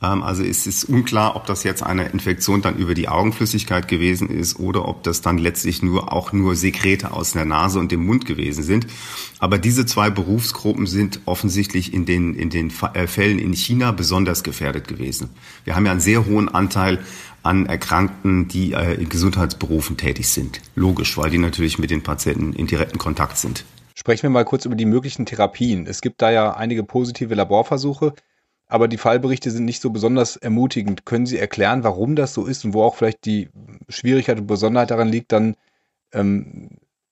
Ähm, 0.01 0.23
also 0.23 0.43
es 0.43 0.67
ist 0.67 0.85
unklar, 0.85 1.35
ob 1.35 1.45
das 1.45 1.63
jetzt 1.63 1.83
eine 1.83 2.07
Infektion 2.09 2.61
dann 2.61 2.77
über 2.77 2.93
die 2.93 3.07
Augenflüssigkeit 3.07 3.87
gewesen 3.87 4.29
ist 4.29 4.59
oder 4.59 4.87
ob 4.87 5.03
das 5.03 5.21
dann 5.21 5.37
letztlich 5.37 5.81
nur 5.81 6.13
auch 6.13 6.33
nur 6.33 6.55
Sekrete 6.55 7.11
aus 7.11 7.33
der 7.33 7.45
Nase 7.45 7.79
und 7.79 7.91
dem 7.91 8.05
Mund 8.05 8.25
gewesen 8.25 8.63
sind. 8.63 8.87
Aber 9.39 9.57
diese 9.57 9.85
zwei 9.85 10.09
Berufsgruppen 10.09 10.87
sind 10.87 11.21
offensichtlich 11.25 11.93
in 11.93 12.05
den, 12.05 12.33
in 12.33 12.49
den 12.49 12.71
äh, 12.93 13.07
Fällen 13.07 13.39
in 13.39 13.53
China 13.53 13.91
besonders 13.91 14.43
gefährdet 14.43 14.87
gewesen. 14.87 15.29
Wir 15.63 15.75
haben 15.75 15.85
ja 15.85 15.91
einen 15.91 16.01
sehr 16.01 16.25
hohen 16.25 16.49
Anteil 16.49 16.99
an 17.43 17.65
Erkrankten, 17.65 18.47
die 18.47 18.73
äh, 18.73 18.95
in 18.95 19.09
Gesundheitsberufen 19.09 19.97
tätig 19.97 20.27
sind. 20.27 20.61
Logisch, 20.75 21.17
weil 21.17 21.29
die 21.29 21.37
natürlich 21.37 21.79
mit 21.79 21.91
den 21.91 22.03
Patienten 22.03 22.53
in 22.53 22.67
direkten 22.67 22.97
Kontakt 22.97 23.37
sind. 23.37 23.63
Sprechen 23.95 24.23
wir 24.23 24.29
mal 24.29 24.45
kurz 24.45 24.65
über 24.65 24.75
die 24.75 24.85
möglichen 24.85 25.25
Therapien. 25.25 25.87
Es 25.87 26.01
gibt 26.01 26.21
da 26.21 26.29
ja 26.29 26.55
einige 26.55 26.83
positive 26.83 27.33
Laborversuche 27.33 28.13
aber 28.67 28.87
die 28.87 28.97
Fallberichte 28.97 29.51
sind 29.51 29.65
nicht 29.65 29.81
so 29.81 29.89
besonders 29.89 30.35
ermutigend. 30.35 31.05
Können 31.05 31.25
Sie 31.25 31.37
erklären, 31.37 31.83
warum 31.83 32.15
das 32.15 32.33
so 32.33 32.45
ist 32.45 32.65
und 32.65 32.73
wo 32.73 32.83
auch 32.83 32.95
vielleicht 32.95 33.25
die 33.25 33.49
Schwierigkeit 33.87 34.39
und 34.39 34.47
Besonderheit 34.47 34.91
daran 34.91 35.07
liegt, 35.07 35.31
dann 35.31 35.55
ähm, 36.11 36.69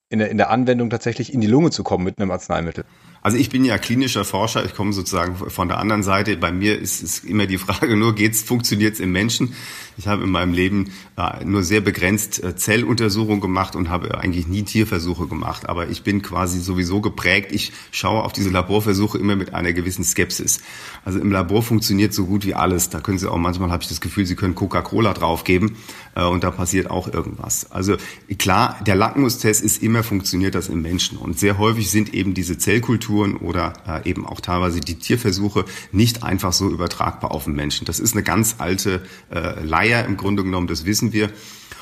in, 0.09 0.19
der, 0.19 0.29
in 0.29 0.37
der 0.37 0.49
Anwendung 0.49 0.89
tatsächlich 0.89 1.33
in 1.33 1.41
die 1.41 1.47
Lunge 1.47 1.71
zu 1.71 1.83
kommen 1.83 2.03
mit 2.03 2.19
einem 2.19 2.31
Arzneimittel? 2.31 2.85
Also 3.25 3.39
ich 3.39 3.49
bin 3.49 3.65
ja 3.65 3.79
klinischer 3.79 4.23
Forscher, 4.23 4.63
ich 4.65 4.75
komme 4.75 4.93
sozusagen 4.93 5.35
von 5.35 5.67
der 5.67 5.79
anderen 5.79 6.03
Seite. 6.03 6.37
Bei 6.37 6.51
mir 6.51 6.77
ist 6.77 7.01
es 7.01 7.23
immer 7.23 7.47
die 7.47 7.57
Frage 7.57 7.97
nur, 7.97 8.13
geht's, 8.13 8.43
funktioniert's 8.43 8.99
im 8.99 9.11
Menschen? 9.11 9.55
Ich 9.97 10.07
habe 10.07 10.25
in 10.25 10.29
meinem 10.29 10.53
Leben 10.53 10.91
äh, 11.17 11.43
nur 11.43 11.63
sehr 11.63 11.81
begrenzt 11.81 12.43
äh, 12.43 12.55
Zelluntersuchungen 12.55 13.41
gemacht 13.41 13.75
und 13.75 13.89
habe 13.89 14.19
eigentlich 14.19 14.45
nie 14.45 14.61
Tierversuche 14.61 15.25
gemacht. 15.25 15.67
Aber 15.67 15.89
ich 15.89 16.03
bin 16.03 16.21
quasi 16.21 16.59
sowieso 16.59 17.01
geprägt. 17.01 17.51
Ich 17.51 17.71
schaue 17.89 18.23
auf 18.23 18.31
diese 18.31 18.51
Laborversuche 18.51 19.17
immer 19.17 19.35
mit 19.35 19.55
einer 19.55 19.73
gewissen 19.73 20.03
Skepsis. 20.03 20.59
Also 21.03 21.17
im 21.19 21.31
Labor 21.31 21.63
funktioniert 21.63 22.13
so 22.13 22.27
gut 22.27 22.45
wie 22.45 22.53
alles. 22.53 22.89
Da 22.89 22.99
können 22.99 23.17
Sie 23.17 23.31
auch 23.31 23.37
manchmal 23.37 23.71
habe 23.71 23.81
ich 23.81 23.89
das 23.89 24.01
Gefühl, 24.01 24.27
Sie 24.27 24.35
können 24.35 24.53
Coca-Cola 24.53 25.13
draufgeben 25.13 25.77
äh, 26.13 26.25
und 26.25 26.43
da 26.43 26.51
passiert 26.51 26.91
auch 26.91 27.11
irgendwas. 27.11 27.71
Also 27.71 27.95
klar, 28.37 28.77
der 28.85 28.95
Lackmustest 28.95 29.63
ist 29.63 29.81
immer 29.81 30.03
funktioniert 30.03 30.53
das 30.53 30.67
im 30.67 30.83
Menschen 30.83 31.17
und 31.17 31.39
sehr 31.39 31.57
häufig 31.57 31.89
sind 31.89 32.13
eben 32.13 32.35
diese 32.35 32.59
Zellkulturen 32.59 33.14
Kulturen 33.15 33.37
oder 33.37 33.73
äh, 33.87 34.09
eben 34.09 34.25
auch 34.25 34.41
teilweise 34.41 34.79
die 34.81 34.95
Tierversuche 34.95 35.65
nicht 35.91 36.23
einfach 36.23 36.53
so 36.53 36.69
übertragbar 36.69 37.31
auf 37.31 37.45
den 37.45 37.55
Menschen. 37.55 37.85
Das 37.85 37.99
ist 37.99 38.13
eine 38.13 38.23
ganz 38.23 38.55
alte 38.57 39.01
äh, 39.33 39.63
Leier 39.63 40.05
im 40.05 40.17
Grunde 40.17 40.43
genommen, 40.43 40.67
das 40.67 40.85
wissen 40.85 41.13
wir. 41.13 41.29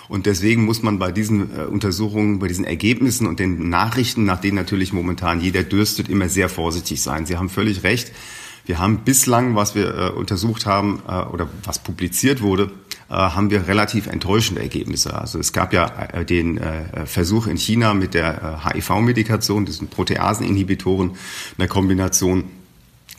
Und 0.10 0.26
deswegen 0.26 0.66
muss 0.66 0.84
man 0.84 1.00
bei 1.00 1.12
diesen 1.12 1.58
äh, 1.58 1.64
Untersuchungen, 1.64 2.40
bei 2.40 2.48
diesen 2.48 2.66
Ergebnissen 2.66 3.26
und 3.26 3.40
den 3.40 3.70
Nachrichten, 3.70 4.26
nach 4.26 4.42
denen 4.42 4.56
natürlich 4.56 4.94
momentan 4.94 5.42
jeder 5.42 5.64
dürstet, 5.64 6.10
immer 6.10 6.30
sehr 6.30 6.50
vorsichtig 6.50 7.02
sein. 7.02 7.26
Sie 7.26 7.38
haben 7.38 7.50
völlig 7.50 7.84
recht. 7.84 8.12
Wir 8.66 8.80
haben 8.80 9.00
bislang, 9.00 9.56
was 9.56 9.76
wir 9.76 9.96
äh, 9.96 10.10
untersucht 10.12 10.66
haben 10.66 11.02
äh, 11.08 11.24
oder 11.24 11.50
was 11.64 11.80
publiziert 11.80 12.42
wurde, 12.42 12.72
haben 13.18 13.50
wir 13.50 13.68
relativ 13.68 14.08
enttäuschende 14.08 14.62
Ergebnisse. 14.62 15.14
Also 15.20 15.40
es 15.40 15.54
gab 15.54 15.74
ja 15.74 15.86
äh, 16.14 16.26
den 16.26 16.58
äh, 16.58 17.06
Versuch 17.06 17.48
in 17.48 17.58
China 17.58 17.94
mit 17.94 18.14
der 18.14 18.62
HIV-Medikation, 18.66 19.66
diesen 19.66 19.88
Proteaseninhibitoren, 19.88 21.12
eine 21.58 21.68
Kombination 21.68 22.46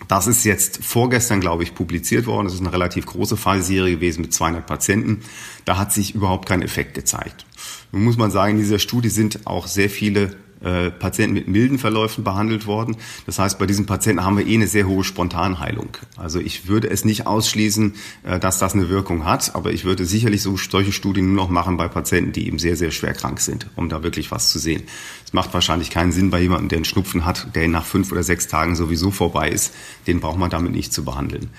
das 0.08 0.26
ist 0.26 0.44
jetzt 0.44 0.84
vorgestern, 0.84 1.40
glaube 1.40 1.62
ich, 1.62 1.74
publiziert 1.74 2.26
worden. 2.26 2.44
Das 2.44 2.54
ist 2.54 2.60
eine 2.60 2.72
relativ 2.72 3.06
große 3.06 3.36
Fallserie 3.36 3.94
gewesen 3.94 4.22
mit 4.22 4.34
200 4.34 4.66
Patienten. 4.66 5.22
Da 5.64 5.78
hat 5.78 5.92
sich 5.92 6.14
überhaupt 6.14 6.46
kein 6.46 6.62
Effekt 6.62 6.94
gezeigt. 6.94 7.46
Nun 7.92 8.04
muss 8.04 8.16
man 8.16 8.30
sagen, 8.30 8.52
in 8.52 8.58
dieser 8.58 8.78
Studie 8.78 9.08
sind 9.08 9.46
auch 9.46 9.66
sehr 9.66 9.88
viele 9.88 10.36
äh, 10.64 10.90
Patienten 10.90 11.34
mit 11.34 11.48
milden 11.48 11.78
Verläufen 11.78 12.24
behandelt 12.24 12.66
worden. 12.66 12.96
Das 13.26 13.38
heißt, 13.38 13.58
bei 13.58 13.66
diesen 13.66 13.86
Patienten 13.86 14.24
haben 14.24 14.38
wir 14.38 14.46
eh 14.46 14.54
eine 14.54 14.66
sehr 14.66 14.86
hohe 14.86 15.04
Spontanheilung. 15.04 15.96
Also 16.16 16.40
ich 16.40 16.68
würde 16.68 16.88
es 16.88 17.04
nicht 17.04 17.26
ausschließen, 17.26 17.94
äh, 18.24 18.40
dass 18.40 18.58
das 18.58 18.74
eine 18.74 18.88
Wirkung 18.88 19.24
hat, 19.24 19.54
aber 19.54 19.72
ich 19.72 19.84
würde 19.84 20.04
sicherlich 20.04 20.42
so 20.42 20.56
solche 20.56 20.92
Studien 20.92 21.26
nur 21.34 21.44
noch 21.44 21.50
machen 21.50 21.76
bei 21.76 21.88
Patienten, 21.88 22.32
die 22.32 22.46
eben 22.46 22.58
sehr, 22.58 22.76
sehr 22.76 22.90
schwer 22.90 23.12
krank 23.12 23.40
sind, 23.40 23.68
um 23.76 23.88
da 23.88 24.02
wirklich 24.02 24.30
was 24.30 24.50
zu 24.50 24.58
sehen. 24.58 24.82
Es 25.24 25.32
macht 25.32 25.52
wahrscheinlich 25.54 25.90
keinen 25.90 26.12
Sinn 26.12 26.30
bei 26.30 26.40
jemandem, 26.40 26.68
der 26.68 26.78
einen 26.78 26.84
Schnupfen 26.84 27.24
hat, 27.24 27.54
der 27.54 27.68
nach 27.68 27.84
fünf 27.84 28.10
oder 28.12 28.22
sechs 28.22 28.48
Tagen 28.48 28.76
sowieso 28.76 29.10
vorbei 29.10 29.50
ist. 29.50 29.74
Den 30.06 30.20
braucht 30.20 30.38
man 30.38 30.50
damit 30.50 30.72
nicht 30.72 30.92
zu 30.92 31.04
behandeln. 31.04 31.50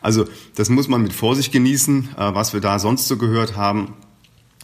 Also 0.00 0.26
das 0.54 0.68
muss 0.68 0.88
man 0.88 1.02
mit 1.02 1.12
Vorsicht 1.12 1.52
genießen, 1.52 2.10
äh, 2.16 2.34
was 2.34 2.52
wir 2.52 2.60
da 2.60 2.78
sonst 2.78 3.08
so 3.08 3.16
gehört 3.16 3.56
haben. 3.56 3.94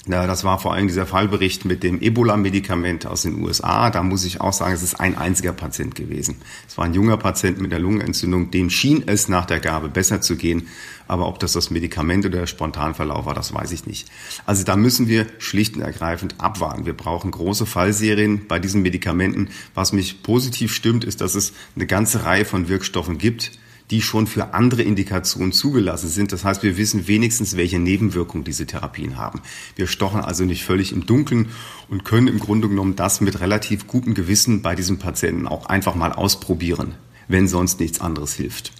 Das 0.07 0.45
war 0.45 0.59
vor 0.59 0.73
allem 0.73 0.87
dieser 0.87 1.07
Fallbericht 1.07 1.67
mit 1.67 1.83
dem 1.83 2.01
Ebola-Medikament 2.01 3.07
aus 3.07 3.23
den 3.23 3.43
USA. 3.43 3.91
Da 3.91 4.03
muss 4.03 4.25
ich 4.25 4.41
auch 4.41 4.55
sagen, 4.55 4.73
es 4.73 4.83
ist 4.83 4.99
ein 4.99 5.19
einziger 5.19 5.53
Patient 5.53 5.95
gewesen. 5.95 6.37
Es 6.67 6.79
war 6.79 6.87
ein 6.87 6.95
junger 6.95 7.19
Patient 7.19 7.61
mit 7.61 7.73
einer 7.73 7.83
Lungenentzündung. 7.83 8.51
Dem 8.51 8.71
schien 8.71 9.05
es 9.07 9.29
nach 9.29 9.45
der 9.45 9.61
Gabe 9.61 9.89
besser 9.89 10.23
zu 10.23 10.37
gehen. 10.37 10.69
Aber 11.09 11.27
ob 11.27 11.39
das 11.39 11.53
das 11.53 11.71
Medikament 11.71 12.25
oder 12.25 12.41
der 12.41 12.47
Spontanverlauf 12.47 13.27
war, 13.27 13.35
das 13.35 13.53
weiß 13.53 13.73
ich 13.73 13.87
nicht. 13.87 14.09
Also 14.47 14.65
da 14.65 14.77
müssen 14.77 15.09
wir 15.09 15.27
schlicht 15.39 15.77
und 15.77 15.83
ergreifend 15.83 16.37
abwarten. 16.39 16.87
Wir 16.87 16.95
brauchen 16.95 17.31
große 17.31 17.67
Fallserien 17.67 18.47
bei 18.47 18.59
diesen 18.59 18.83
Medikamenten. 18.83 19.49
Was 19.75 19.93
mich 19.93 20.23
positiv 20.23 20.73
stimmt, 20.73 21.05
ist, 21.05 21.21
dass 21.21 21.35
es 21.35 21.53
eine 21.77 21.87
ganze 21.87 22.25
Reihe 22.25 22.45
von 22.45 22.69
Wirkstoffen 22.69 23.19
gibt, 23.19 23.53
die 23.91 24.03
schon 24.03 24.27
für 24.27 24.55
andere 24.55 24.83
Indikationen 24.83 25.53
zugelassen 25.53 26.09
sind. 26.09 26.33
Das 26.33 26.45
heißt, 26.45 26.63
wir 26.63 26.77
wissen 26.77 27.09
wenigstens, 27.09 27.57
welche 27.57 27.79
Nebenwirkungen 27.79 28.45
diese 28.45 28.67
Therapien 28.67 29.17
haben. 29.17 29.41
Wir 29.77 29.87
stochen 29.87 30.21
also 30.21 30.45
nicht 30.45 30.65
völlig 30.65 30.93
im 30.93 31.07
Dunkeln 31.07 31.49
und 31.89 32.05
können 32.05 32.29
im 32.29 32.39
Grunde 32.39 32.69
genommen 32.69 32.97
das 32.97 33.21
mit 33.21 33.41
relativ 33.41 33.87
gutem 33.87 34.15
Gewissen 34.15 34.63
bei 34.63 34.75
diesem 34.75 34.99
Patienten 34.99 35.47
auch 35.47 35.67
einfach 35.67 35.95
mal 35.95 36.13
ausprobieren, 36.13 36.95
wenn 37.29 37.49
sonst 37.49 37.81
nichts 37.81 38.01
anderes 38.01 38.35
hilft. 38.35 38.73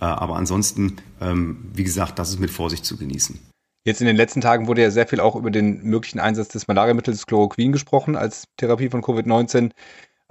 Äh, 0.00 0.04
aber 0.04 0.36
ansonsten, 0.36 0.96
ähm, 1.20 1.70
wie 1.72 1.84
gesagt, 1.84 2.18
das 2.18 2.30
ist 2.30 2.40
mit 2.40 2.50
Vorsicht 2.50 2.84
zu 2.84 2.96
genießen. 2.96 3.38
Jetzt 3.84 4.00
in 4.00 4.06
den 4.06 4.16
letzten 4.16 4.40
Tagen 4.40 4.68
wurde 4.68 4.82
ja 4.82 4.90
sehr 4.92 5.08
viel 5.08 5.18
auch 5.18 5.34
über 5.34 5.50
den 5.50 5.82
möglichen 5.82 6.20
Einsatz 6.20 6.48
des 6.48 6.68
Malariamittels 6.68 7.26
Chloroquin 7.26 7.72
gesprochen 7.72 8.14
als 8.14 8.44
Therapie 8.56 8.88
von 8.88 9.02
Covid-19. 9.02 9.72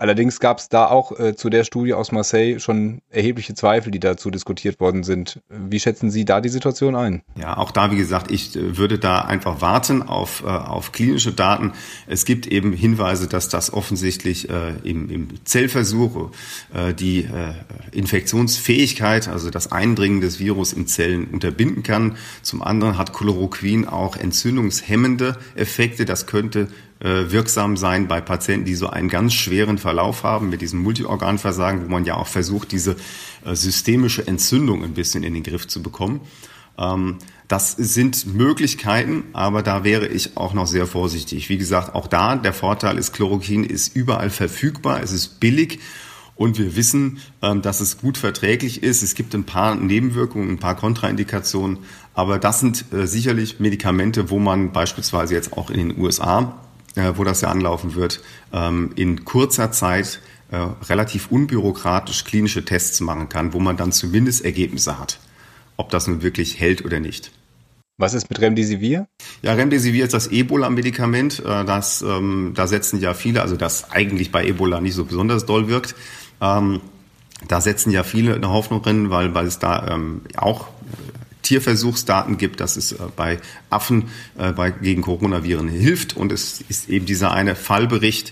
Allerdings 0.01 0.39
gab 0.39 0.57
es 0.57 0.67
da 0.67 0.87
auch 0.87 1.19
äh, 1.19 1.35
zu 1.35 1.51
der 1.51 1.63
Studie 1.63 1.93
aus 1.93 2.11
Marseille 2.11 2.59
schon 2.59 3.03
erhebliche 3.11 3.53
Zweifel, 3.53 3.91
die 3.91 3.99
dazu 3.99 4.31
diskutiert 4.31 4.79
worden 4.79 5.03
sind. 5.03 5.41
Wie 5.47 5.79
schätzen 5.79 6.09
Sie 6.09 6.25
da 6.25 6.41
die 6.41 6.49
Situation 6.49 6.95
ein? 6.95 7.21
Ja, 7.35 7.57
auch 7.57 7.69
da, 7.69 7.91
wie 7.91 7.97
gesagt, 7.97 8.31
ich 8.31 8.55
äh, 8.55 8.79
würde 8.79 8.97
da 8.97 9.21
einfach 9.21 9.61
warten 9.61 10.01
auf, 10.01 10.41
äh, 10.43 10.47
auf 10.47 10.91
klinische 10.91 11.33
Daten. 11.33 11.73
Es 12.07 12.25
gibt 12.25 12.47
eben 12.47 12.73
Hinweise, 12.73 13.27
dass 13.27 13.47
das 13.47 13.71
offensichtlich 13.71 14.49
äh, 14.49 14.73
im, 14.83 15.07
im 15.11 15.27
Zellversuch 15.45 16.31
äh, 16.73 16.95
die 16.95 17.19
äh, 17.19 17.53
Infektionsfähigkeit, 17.91 19.27
also 19.27 19.51
das 19.51 19.71
Eindringen 19.71 20.19
des 20.19 20.39
Virus 20.39 20.73
in 20.73 20.87
Zellen 20.87 21.27
unterbinden 21.27 21.83
kann. 21.83 22.17
Zum 22.41 22.63
anderen 22.63 22.97
hat 22.97 23.13
Chloroquin 23.13 23.87
auch 23.87 24.17
entzündungshemmende 24.17 25.37
Effekte. 25.53 26.05
Das 26.05 26.25
könnte 26.25 26.69
wirksam 27.07 27.77
sein 27.77 28.07
bei 28.07 28.21
Patienten, 28.21 28.65
die 28.65 28.75
so 28.75 28.87
einen 28.87 29.09
ganz 29.09 29.33
schweren 29.33 29.77
Verlauf 29.77 30.23
haben 30.23 30.49
mit 30.49 30.61
diesem 30.61 30.81
Multiorganversagen, 30.81 31.85
wo 31.85 31.89
man 31.89 32.05
ja 32.05 32.15
auch 32.15 32.27
versucht, 32.27 32.71
diese 32.71 32.95
äh, 33.43 33.55
systemische 33.55 34.27
Entzündung 34.27 34.83
ein 34.83 34.93
bisschen 34.93 35.23
in 35.23 35.33
den 35.33 35.43
Griff 35.43 35.67
zu 35.67 35.81
bekommen. 35.81 36.21
Ähm, 36.77 37.17
das 37.47 37.71
sind 37.71 38.33
Möglichkeiten, 38.33 39.25
aber 39.33 39.61
da 39.61 39.83
wäre 39.83 40.07
ich 40.07 40.37
auch 40.37 40.53
noch 40.53 40.67
sehr 40.67 40.87
vorsichtig. 40.87 41.49
Wie 41.49 41.57
gesagt, 41.57 41.95
auch 41.95 42.07
da 42.07 42.35
der 42.35 42.53
Vorteil 42.53 42.97
ist, 42.97 43.13
Chloroquin 43.13 43.63
ist 43.63 43.95
überall 43.95 44.29
verfügbar, 44.29 45.01
es 45.01 45.11
ist 45.11 45.39
billig 45.39 45.79
und 46.35 46.57
wir 46.57 46.75
wissen, 46.75 47.19
ähm, 47.41 47.61
dass 47.61 47.81
es 47.81 47.97
gut 47.97 48.17
verträglich 48.17 48.83
ist. 48.83 49.03
Es 49.03 49.15
gibt 49.15 49.35
ein 49.35 49.43
paar 49.43 49.75
Nebenwirkungen, 49.75 50.49
ein 50.49 50.59
paar 50.59 50.75
Kontraindikationen, 50.75 51.79
aber 52.13 52.39
das 52.39 52.59
sind 52.59 52.85
äh, 52.93 53.05
sicherlich 53.05 53.59
Medikamente, 53.59 54.29
wo 54.29 54.39
man 54.39 54.71
beispielsweise 54.71 55.33
jetzt 55.33 55.53
auch 55.53 55.69
in 55.69 55.89
den 55.89 55.99
USA 55.99 56.55
äh, 56.95 57.13
wo 57.15 57.23
das 57.23 57.41
ja 57.41 57.49
anlaufen 57.49 57.95
wird, 57.95 58.21
ähm, 58.53 58.91
in 58.95 59.25
kurzer 59.25 59.71
Zeit 59.71 60.21
äh, 60.51 60.57
relativ 60.57 61.31
unbürokratisch 61.31 62.23
klinische 62.25 62.65
Tests 62.65 62.99
machen 62.99 63.29
kann, 63.29 63.53
wo 63.53 63.59
man 63.59 63.77
dann 63.77 63.91
zumindest 63.91 64.43
Ergebnisse 64.43 64.99
hat, 64.99 65.19
ob 65.77 65.89
das 65.89 66.07
nun 66.07 66.21
wirklich 66.21 66.59
hält 66.59 66.83
oder 66.83 66.99
nicht. 66.99 67.31
Was 67.97 68.13
ist 68.13 68.29
mit 68.29 68.41
Remdesivir? 68.41 69.07
Ja, 69.43 69.53
Remdesivir 69.53 70.03
ist 70.03 70.13
das 70.13 70.27
Ebola-Medikament. 70.27 71.39
Äh, 71.39 71.65
das, 71.65 72.01
ähm, 72.01 72.53
da 72.55 72.67
setzen 72.67 72.99
ja 72.99 73.13
viele, 73.13 73.41
also 73.41 73.55
das 73.55 73.91
eigentlich 73.91 74.31
bei 74.31 74.45
Ebola 74.45 74.81
nicht 74.81 74.95
so 74.95 75.05
besonders 75.05 75.45
doll 75.45 75.67
wirkt. 75.67 75.95
Ähm, 76.41 76.81
da 77.47 77.61
setzen 77.61 77.91
ja 77.91 78.03
viele 78.03 78.35
eine 78.35 78.49
Hoffnung 78.49 78.81
drin, 78.81 79.09
weil, 79.09 79.33
weil 79.33 79.45
es 79.45 79.59
da 79.59 79.87
ähm, 79.87 80.21
auch 80.35 80.67
Tierversuchsdaten 81.51 82.37
gibt, 82.37 82.61
dass 82.61 82.77
es 82.77 82.93
äh, 82.93 82.97
bei 83.17 83.37
Affen 83.69 84.05
äh, 84.37 84.53
bei, 84.53 84.71
gegen 84.71 85.01
Coronaviren 85.01 85.67
hilft. 85.67 86.15
Und 86.15 86.31
es 86.31 86.61
ist 86.69 86.87
eben 86.87 87.05
dieser 87.05 87.33
eine 87.33 87.55
Fallbericht, 87.55 88.31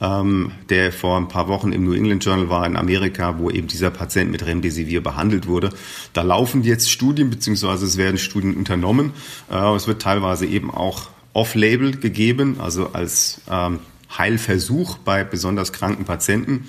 ähm, 0.00 0.50
der 0.68 0.92
vor 0.92 1.16
ein 1.16 1.28
paar 1.28 1.46
Wochen 1.46 1.70
im 1.70 1.84
New 1.84 1.92
England 1.92 2.24
Journal 2.24 2.50
war 2.50 2.66
in 2.66 2.76
Amerika, 2.76 3.38
wo 3.38 3.50
eben 3.50 3.68
dieser 3.68 3.90
Patient 3.90 4.32
mit 4.32 4.44
Remdesivir 4.44 5.00
behandelt 5.00 5.46
wurde. 5.46 5.70
Da 6.12 6.22
laufen 6.22 6.64
jetzt 6.64 6.90
Studien, 6.90 7.30
beziehungsweise 7.30 7.86
es 7.86 7.96
werden 7.96 8.18
Studien 8.18 8.56
unternommen. 8.56 9.12
Äh, 9.48 9.76
es 9.76 9.86
wird 9.86 10.02
teilweise 10.02 10.44
eben 10.44 10.72
auch 10.72 11.08
off-label 11.34 11.96
gegeben, 11.96 12.56
also 12.58 12.94
als 12.94 13.42
ähm, 13.48 13.78
Heilversuch 14.18 14.98
bei 14.98 15.22
besonders 15.22 15.72
kranken 15.72 16.04
Patienten. 16.04 16.68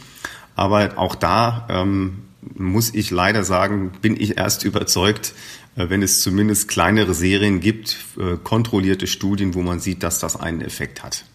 Aber 0.56 1.00
auch 1.00 1.16
da 1.16 1.66
ähm, 1.72 2.20
muss 2.56 2.94
ich 2.94 3.12
leider 3.12 3.44
sagen, 3.44 3.92
bin 4.02 4.20
ich 4.20 4.38
erst 4.38 4.64
überzeugt, 4.64 5.34
wenn 5.90 6.02
es 6.02 6.22
zumindest 6.22 6.68
kleinere 6.68 7.14
Serien 7.14 7.60
gibt, 7.60 7.98
äh, 8.18 8.38
kontrollierte 8.44 9.08
Studien, 9.08 9.54
wo 9.54 9.62
man 9.62 9.80
sieht, 9.80 10.04
dass 10.04 10.20
das 10.20 10.36
einen 10.36 10.62
Effekt 10.62 11.04
hat. 11.04 11.26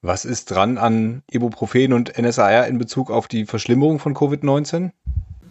Was 0.00 0.24
ist 0.24 0.50
dran 0.50 0.78
an 0.78 1.22
Ibuprofen 1.30 1.92
und 1.92 2.18
NSAR 2.18 2.66
in 2.66 2.78
Bezug 2.78 3.10
auf 3.10 3.28
die 3.28 3.46
Verschlimmerung 3.46 4.00
von 4.00 4.14
Covid-19? 4.14 4.90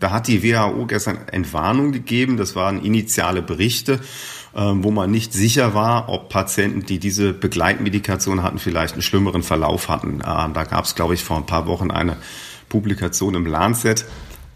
Da 0.01 0.11
hat 0.11 0.27
die 0.27 0.43
WHO 0.43 0.87
gestern 0.87 1.27
Entwarnung 1.31 1.91
gegeben. 1.91 2.35
Das 2.35 2.55
waren 2.55 2.83
initiale 2.83 3.43
Berichte, 3.43 3.99
ähm, 4.55 4.83
wo 4.83 4.91
man 4.91 5.11
nicht 5.11 5.31
sicher 5.31 5.73
war, 5.75 6.09
ob 6.09 6.29
Patienten, 6.29 6.85
die 6.85 6.97
diese 6.97 7.33
Begleitmedikation 7.33 8.41
hatten, 8.41 8.57
vielleicht 8.57 8.93
einen 8.93 9.03
schlimmeren 9.03 9.43
Verlauf 9.43 9.87
hatten. 9.87 10.15
Ähm, 10.15 10.53
da 10.53 10.63
gab 10.63 10.85
es, 10.85 10.95
glaube 10.95 11.13
ich, 11.13 11.23
vor 11.23 11.37
ein 11.37 11.45
paar 11.45 11.67
Wochen 11.67 11.91
eine 11.91 12.17
Publikation 12.67 13.35
im 13.35 13.45
Lancet. 13.45 14.05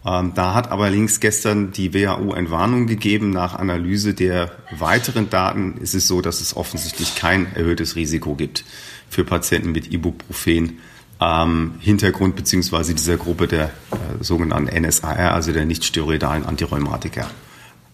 Ähm, 0.06 0.32
da 0.34 0.54
hat 0.54 0.70
allerdings 0.70 1.18
gestern 1.18 1.72
die 1.72 1.92
WHO 1.92 2.32
Entwarnung 2.32 2.86
gegeben. 2.86 3.30
Nach 3.30 3.58
Analyse 3.58 4.14
der 4.14 4.52
weiteren 4.70 5.28
Daten 5.30 5.78
ist 5.78 5.94
es 5.94 6.06
so, 6.06 6.20
dass 6.20 6.40
es 6.40 6.56
offensichtlich 6.56 7.16
kein 7.16 7.52
erhöhtes 7.56 7.96
Risiko 7.96 8.34
gibt 8.34 8.64
für 9.10 9.24
Patienten 9.24 9.72
mit 9.72 9.92
Ibuprofen. 9.92 10.78
Ähm, 11.20 11.74
Hintergrund 11.80 12.36
beziehungsweise 12.36 12.94
dieser 12.94 13.16
Gruppe 13.16 13.48
der 13.48 13.64
äh, 13.64 14.22
sogenannten 14.22 14.80
NSAR, 14.80 15.32
also 15.32 15.50
der 15.50 15.64
nicht-steroidalen 15.64 16.44
Antirheumatika. 16.44 17.28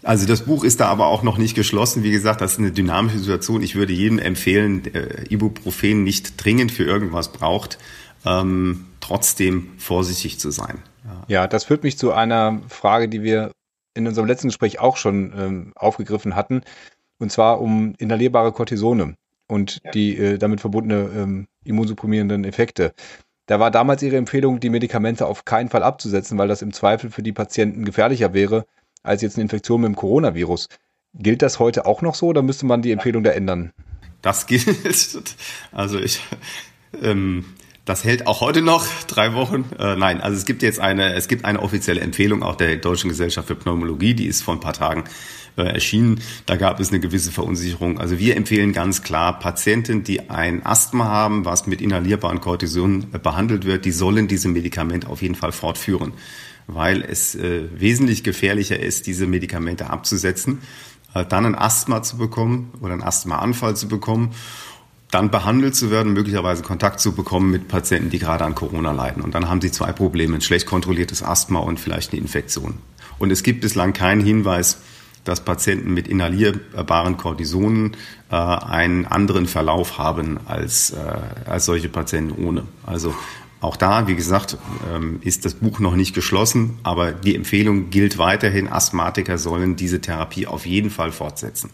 Also 0.02 0.26
das 0.26 0.44
Buch 0.44 0.64
ist 0.64 0.80
da 0.80 0.88
aber 0.88 1.06
auch 1.06 1.22
noch 1.22 1.38
nicht 1.38 1.54
geschlossen. 1.54 2.02
Wie 2.02 2.10
gesagt, 2.10 2.40
das 2.40 2.54
ist 2.54 2.58
eine 2.58 2.72
dynamische 2.72 3.20
Situation. 3.20 3.62
Ich 3.62 3.76
würde 3.76 3.92
jedem 3.92 4.18
empfehlen, 4.18 4.82
der 4.82 5.30
Ibuprofen 5.30 6.02
nicht 6.02 6.44
dringend 6.44 6.72
für 6.72 6.82
irgendwas 6.82 7.32
braucht, 7.32 7.78
ähm, 8.26 8.86
trotzdem 9.00 9.68
vorsichtig 9.78 10.40
zu 10.40 10.50
sein. 10.50 10.82
Ja. 11.28 11.46
das 11.46 11.64
führt 11.64 11.82
mich 11.82 11.98
zu 11.98 12.12
einer 12.12 12.60
Frage, 12.68 13.08
die 13.08 13.22
wir 13.22 13.52
in 13.94 14.06
unserem 14.06 14.26
letzten 14.26 14.48
Gespräch 14.48 14.78
auch 14.80 14.96
schon 14.96 15.32
ähm, 15.36 15.72
aufgegriffen 15.74 16.36
hatten, 16.36 16.62
und 17.18 17.30
zwar 17.30 17.60
um 17.60 17.94
inhalierbare 17.98 18.52
Cortisone 18.52 19.16
und 19.48 19.80
ja. 19.84 19.90
die 19.90 20.16
äh, 20.16 20.38
damit 20.38 20.60
verbundene 20.60 21.10
ähm, 21.14 21.46
immunsupprimierenden 21.64 22.44
Effekte. 22.44 22.92
Da 23.46 23.60
war 23.60 23.70
damals 23.70 24.02
Ihre 24.02 24.16
Empfehlung, 24.16 24.60
die 24.60 24.70
Medikamente 24.70 25.26
auf 25.26 25.44
keinen 25.44 25.68
Fall 25.68 25.82
abzusetzen, 25.82 26.38
weil 26.38 26.48
das 26.48 26.62
im 26.62 26.72
Zweifel 26.72 27.10
für 27.10 27.22
die 27.22 27.32
Patienten 27.32 27.84
gefährlicher 27.84 28.32
wäre 28.32 28.64
als 29.02 29.22
jetzt 29.22 29.36
eine 29.36 29.42
Infektion 29.42 29.80
mit 29.80 29.88
dem 29.88 29.96
Coronavirus. 29.96 30.68
Gilt 31.14 31.42
das 31.42 31.58
heute 31.58 31.84
auch 31.86 32.02
noch 32.02 32.14
so 32.14 32.28
oder 32.28 32.42
müsste 32.42 32.66
man 32.66 32.82
die 32.82 32.92
Empfehlung 32.92 33.22
da 33.24 33.30
ändern? 33.30 33.72
Das 34.22 34.46
gilt. 34.46 35.36
Also 35.72 35.98
ich, 35.98 36.22
ähm, 37.02 37.44
das 37.84 38.04
hält 38.04 38.26
auch 38.26 38.40
heute 38.40 38.62
noch 38.62 38.86
drei 39.08 39.34
Wochen. 39.34 39.64
Äh, 39.78 39.96
nein, 39.96 40.20
also 40.20 40.36
es 40.36 40.44
gibt 40.44 40.62
jetzt 40.62 40.78
eine, 40.78 41.14
es 41.14 41.26
gibt 41.26 41.44
eine 41.44 41.60
offizielle 41.60 42.00
Empfehlung 42.00 42.42
auch 42.42 42.54
der 42.54 42.76
Deutschen 42.76 43.08
Gesellschaft 43.08 43.48
für 43.48 43.56
Pneumologie, 43.56 44.14
die 44.14 44.26
ist 44.26 44.42
vor 44.42 44.54
ein 44.54 44.60
paar 44.60 44.72
Tagen 44.72 45.04
äh, 45.56 45.62
erschienen. 45.62 46.20
Da 46.46 46.56
gab 46.56 46.78
es 46.78 46.90
eine 46.90 47.00
gewisse 47.00 47.32
Verunsicherung. 47.32 47.98
Also 47.98 48.18
wir 48.20 48.36
empfehlen 48.36 48.72
ganz 48.72 49.02
klar, 49.02 49.38
Patienten, 49.38 50.04
die 50.04 50.30
ein 50.30 50.64
Asthma 50.64 51.06
haben, 51.06 51.44
was 51.44 51.66
mit 51.66 51.80
inhalierbaren 51.80 52.40
Cortison 52.40 53.06
äh, 53.12 53.18
behandelt 53.18 53.66
wird, 53.66 53.84
die 53.84 53.90
sollen 53.90 54.28
diese 54.28 54.48
Medikamente 54.48 55.08
auf 55.08 55.20
jeden 55.20 55.34
Fall 55.34 55.52
fortführen, 55.52 56.12
weil 56.68 57.02
es 57.02 57.34
äh, 57.34 57.64
wesentlich 57.74 58.22
gefährlicher 58.22 58.78
ist, 58.78 59.08
diese 59.08 59.26
Medikamente 59.26 59.90
abzusetzen, 59.90 60.62
äh, 61.14 61.24
dann 61.24 61.46
ein 61.46 61.54
Asthma 61.56 62.02
zu 62.02 62.16
bekommen 62.16 62.72
oder 62.80 62.92
einen 62.92 63.02
Asthmaanfall 63.02 63.74
zu 63.74 63.88
bekommen 63.88 64.30
dann 65.12 65.30
behandelt 65.30 65.76
zu 65.76 65.90
werden, 65.90 66.14
möglicherweise 66.14 66.62
Kontakt 66.62 66.98
zu 66.98 67.12
bekommen 67.12 67.50
mit 67.50 67.68
Patienten, 67.68 68.08
die 68.08 68.18
gerade 68.18 68.44
an 68.44 68.54
Corona 68.54 68.92
leiden. 68.92 69.22
Und 69.22 69.34
dann 69.34 69.48
haben 69.48 69.60
sie 69.60 69.70
zwei 69.70 69.92
Probleme, 69.92 70.34
ein 70.34 70.40
schlecht 70.40 70.66
kontrolliertes 70.66 71.22
Asthma 71.22 71.60
und 71.60 71.78
vielleicht 71.78 72.12
eine 72.12 72.22
Infektion. 72.22 72.78
Und 73.18 73.30
es 73.30 73.42
gibt 73.42 73.60
bislang 73.60 73.92
keinen 73.92 74.24
Hinweis, 74.24 74.78
dass 75.24 75.44
Patienten 75.44 75.92
mit 75.92 76.08
inhalierbaren 76.08 77.18
Cortisonen 77.18 77.94
äh, 78.30 78.36
einen 78.36 79.06
anderen 79.06 79.46
Verlauf 79.46 79.98
haben 79.98 80.40
als, 80.46 80.90
äh, 80.90 81.48
als 81.48 81.66
solche 81.66 81.90
Patienten 81.90 82.42
ohne. 82.42 82.64
Also 82.86 83.14
auch 83.60 83.76
da, 83.76 84.08
wie 84.08 84.16
gesagt, 84.16 84.56
ähm, 84.92 85.18
ist 85.20 85.44
das 85.44 85.54
Buch 85.54 85.78
noch 85.78 85.94
nicht 85.94 86.14
geschlossen, 86.14 86.78
aber 86.84 87.12
die 87.12 87.36
Empfehlung 87.36 87.90
gilt 87.90 88.16
weiterhin, 88.16 88.66
Asthmatiker 88.66 89.36
sollen 89.36 89.76
diese 89.76 90.00
Therapie 90.00 90.46
auf 90.46 90.64
jeden 90.64 90.90
Fall 90.90 91.12
fortsetzen. 91.12 91.70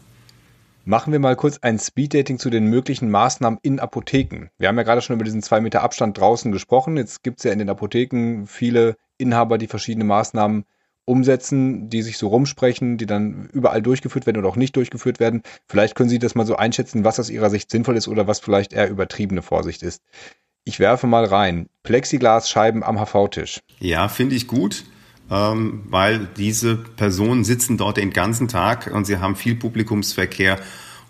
Machen 0.89 1.13
wir 1.13 1.19
mal 1.19 1.37
kurz 1.37 1.59
ein 1.59 1.79
Speeddating 1.79 2.39
zu 2.39 2.49
den 2.49 2.65
möglichen 2.65 3.11
Maßnahmen 3.11 3.59
in 3.61 3.79
Apotheken. 3.79 4.49
Wir 4.57 4.69
haben 4.69 4.79
ja 4.79 4.85
gerade 4.85 5.03
schon 5.03 5.17
über 5.17 5.25
diesen 5.27 5.43
zwei 5.43 5.61
Meter 5.61 5.83
Abstand 5.83 6.17
draußen 6.17 6.51
gesprochen. 6.51 6.97
Jetzt 6.97 7.23
gibt 7.23 7.41
es 7.41 7.45
ja 7.45 7.53
in 7.53 7.59
den 7.59 7.69
Apotheken 7.69 8.47
viele 8.47 8.97
Inhaber, 9.19 9.59
die 9.59 9.67
verschiedene 9.67 10.07
Maßnahmen 10.07 10.65
umsetzen, 11.05 11.91
die 11.91 12.01
sich 12.01 12.17
so 12.17 12.29
rumsprechen, 12.29 12.97
die 12.97 13.05
dann 13.05 13.51
überall 13.53 13.83
durchgeführt 13.83 14.25
werden 14.25 14.39
oder 14.39 14.49
auch 14.49 14.57
nicht 14.57 14.77
durchgeführt 14.77 15.21
werden. 15.21 15.43
Vielleicht 15.67 15.95
können 15.95 16.09
Sie 16.09 16.19
das 16.19 16.35
mal 16.35 16.47
so 16.47 16.57
einschätzen, 16.57 17.05
was 17.05 17.21
aus 17.21 17.29
Ihrer 17.29 17.51
Sicht 17.51 17.71
sinnvoll 17.71 17.99
ist 17.99 18.09
oder 18.09 18.27
was 18.27 18.41
vielleicht 18.41 18.73
eher 18.73 18.89
übertriebene 18.89 19.43
Vorsicht 19.43 19.83
ist. 19.83 20.03
Ich 20.65 20.81
werfe 20.81 21.07
mal 21.07 21.27
rein. 21.27 21.69
Plexiglasscheiben 21.83 22.83
am 22.83 22.99
HV-Tisch. 22.99 23.61
Ja, 23.79 24.09
finde 24.09 24.37
ich 24.37 24.47
gut, 24.47 24.85
ähm, 25.31 25.83
weil 25.89 26.29
diese 26.37 26.77
Personen 26.77 27.45
sitzen 27.45 27.77
dort 27.77 27.97
den 27.97 28.13
ganzen 28.13 28.49
Tag 28.49 28.91
und 28.93 29.05
sie 29.05 29.19
haben 29.19 29.37
viel 29.37 29.55
Publikumsverkehr 29.55 30.59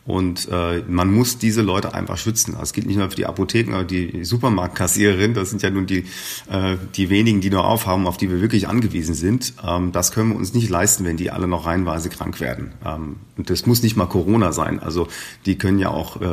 und 0.07 0.49
äh, 0.51 0.83
man 0.89 1.13
muss 1.13 1.37
diese 1.37 1.61
Leute 1.61 1.93
einfach 1.93 2.17
schützen. 2.17 2.57
Das 2.59 2.73
gilt 2.73 2.87
nicht 2.87 2.97
nur 2.97 3.11
für 3.11 3.17
die 3.17 3.27
Apotheken, 3.27 3.87
die 3.87 4.25
Supermarktkassiererin, 4.25 5.35
das 5.35 5.51
sind 5.51 5.63
ja 5.63 5.69
nun 5.69 5.87
die, 5.87 6.07
äh, 6.51 6.77
die 6.95 7.11
wenigen, 7.11 7.43
die 7.43 7.51
nur 7.51 7.67
aufhaben, 7.67 8.07
auf 8.07 8.17
die 8.17 8.31
wir 8.31 8.41
wirklich 8.41 8.69
angewiesen 8.69 9.15
sind. 9.15 9.53
Ähm, 9.63 9.93
das 9.93 10.13
können 10.13 10.31
wir 10.31 10.37
uns 10.37 10.55
nicht 10.55 10.71
leisten, 10.71 11.05
wenn 11.05 11.19
die 11.19 11.31
alle 11.31 11.47
noch 11.47 11.67
reihenweise 11.67 12.09
krank 12.09 12.41
werden. 12.41 12.73
Ähm, 12.87 13.17
und 13.37 13.51
das 13.51 13.67
muss 13.67 13.83
nicht 13.83 13.97
mal 13.97 14.07
Corona 14.07 14.53
sein. 14.53 14.81
Also 14.81 15.09
die 15.45 15.59
können 15.59 15.79
ja 15.79 15.91
auch 15.91 16.21
äh, 16.23 16.27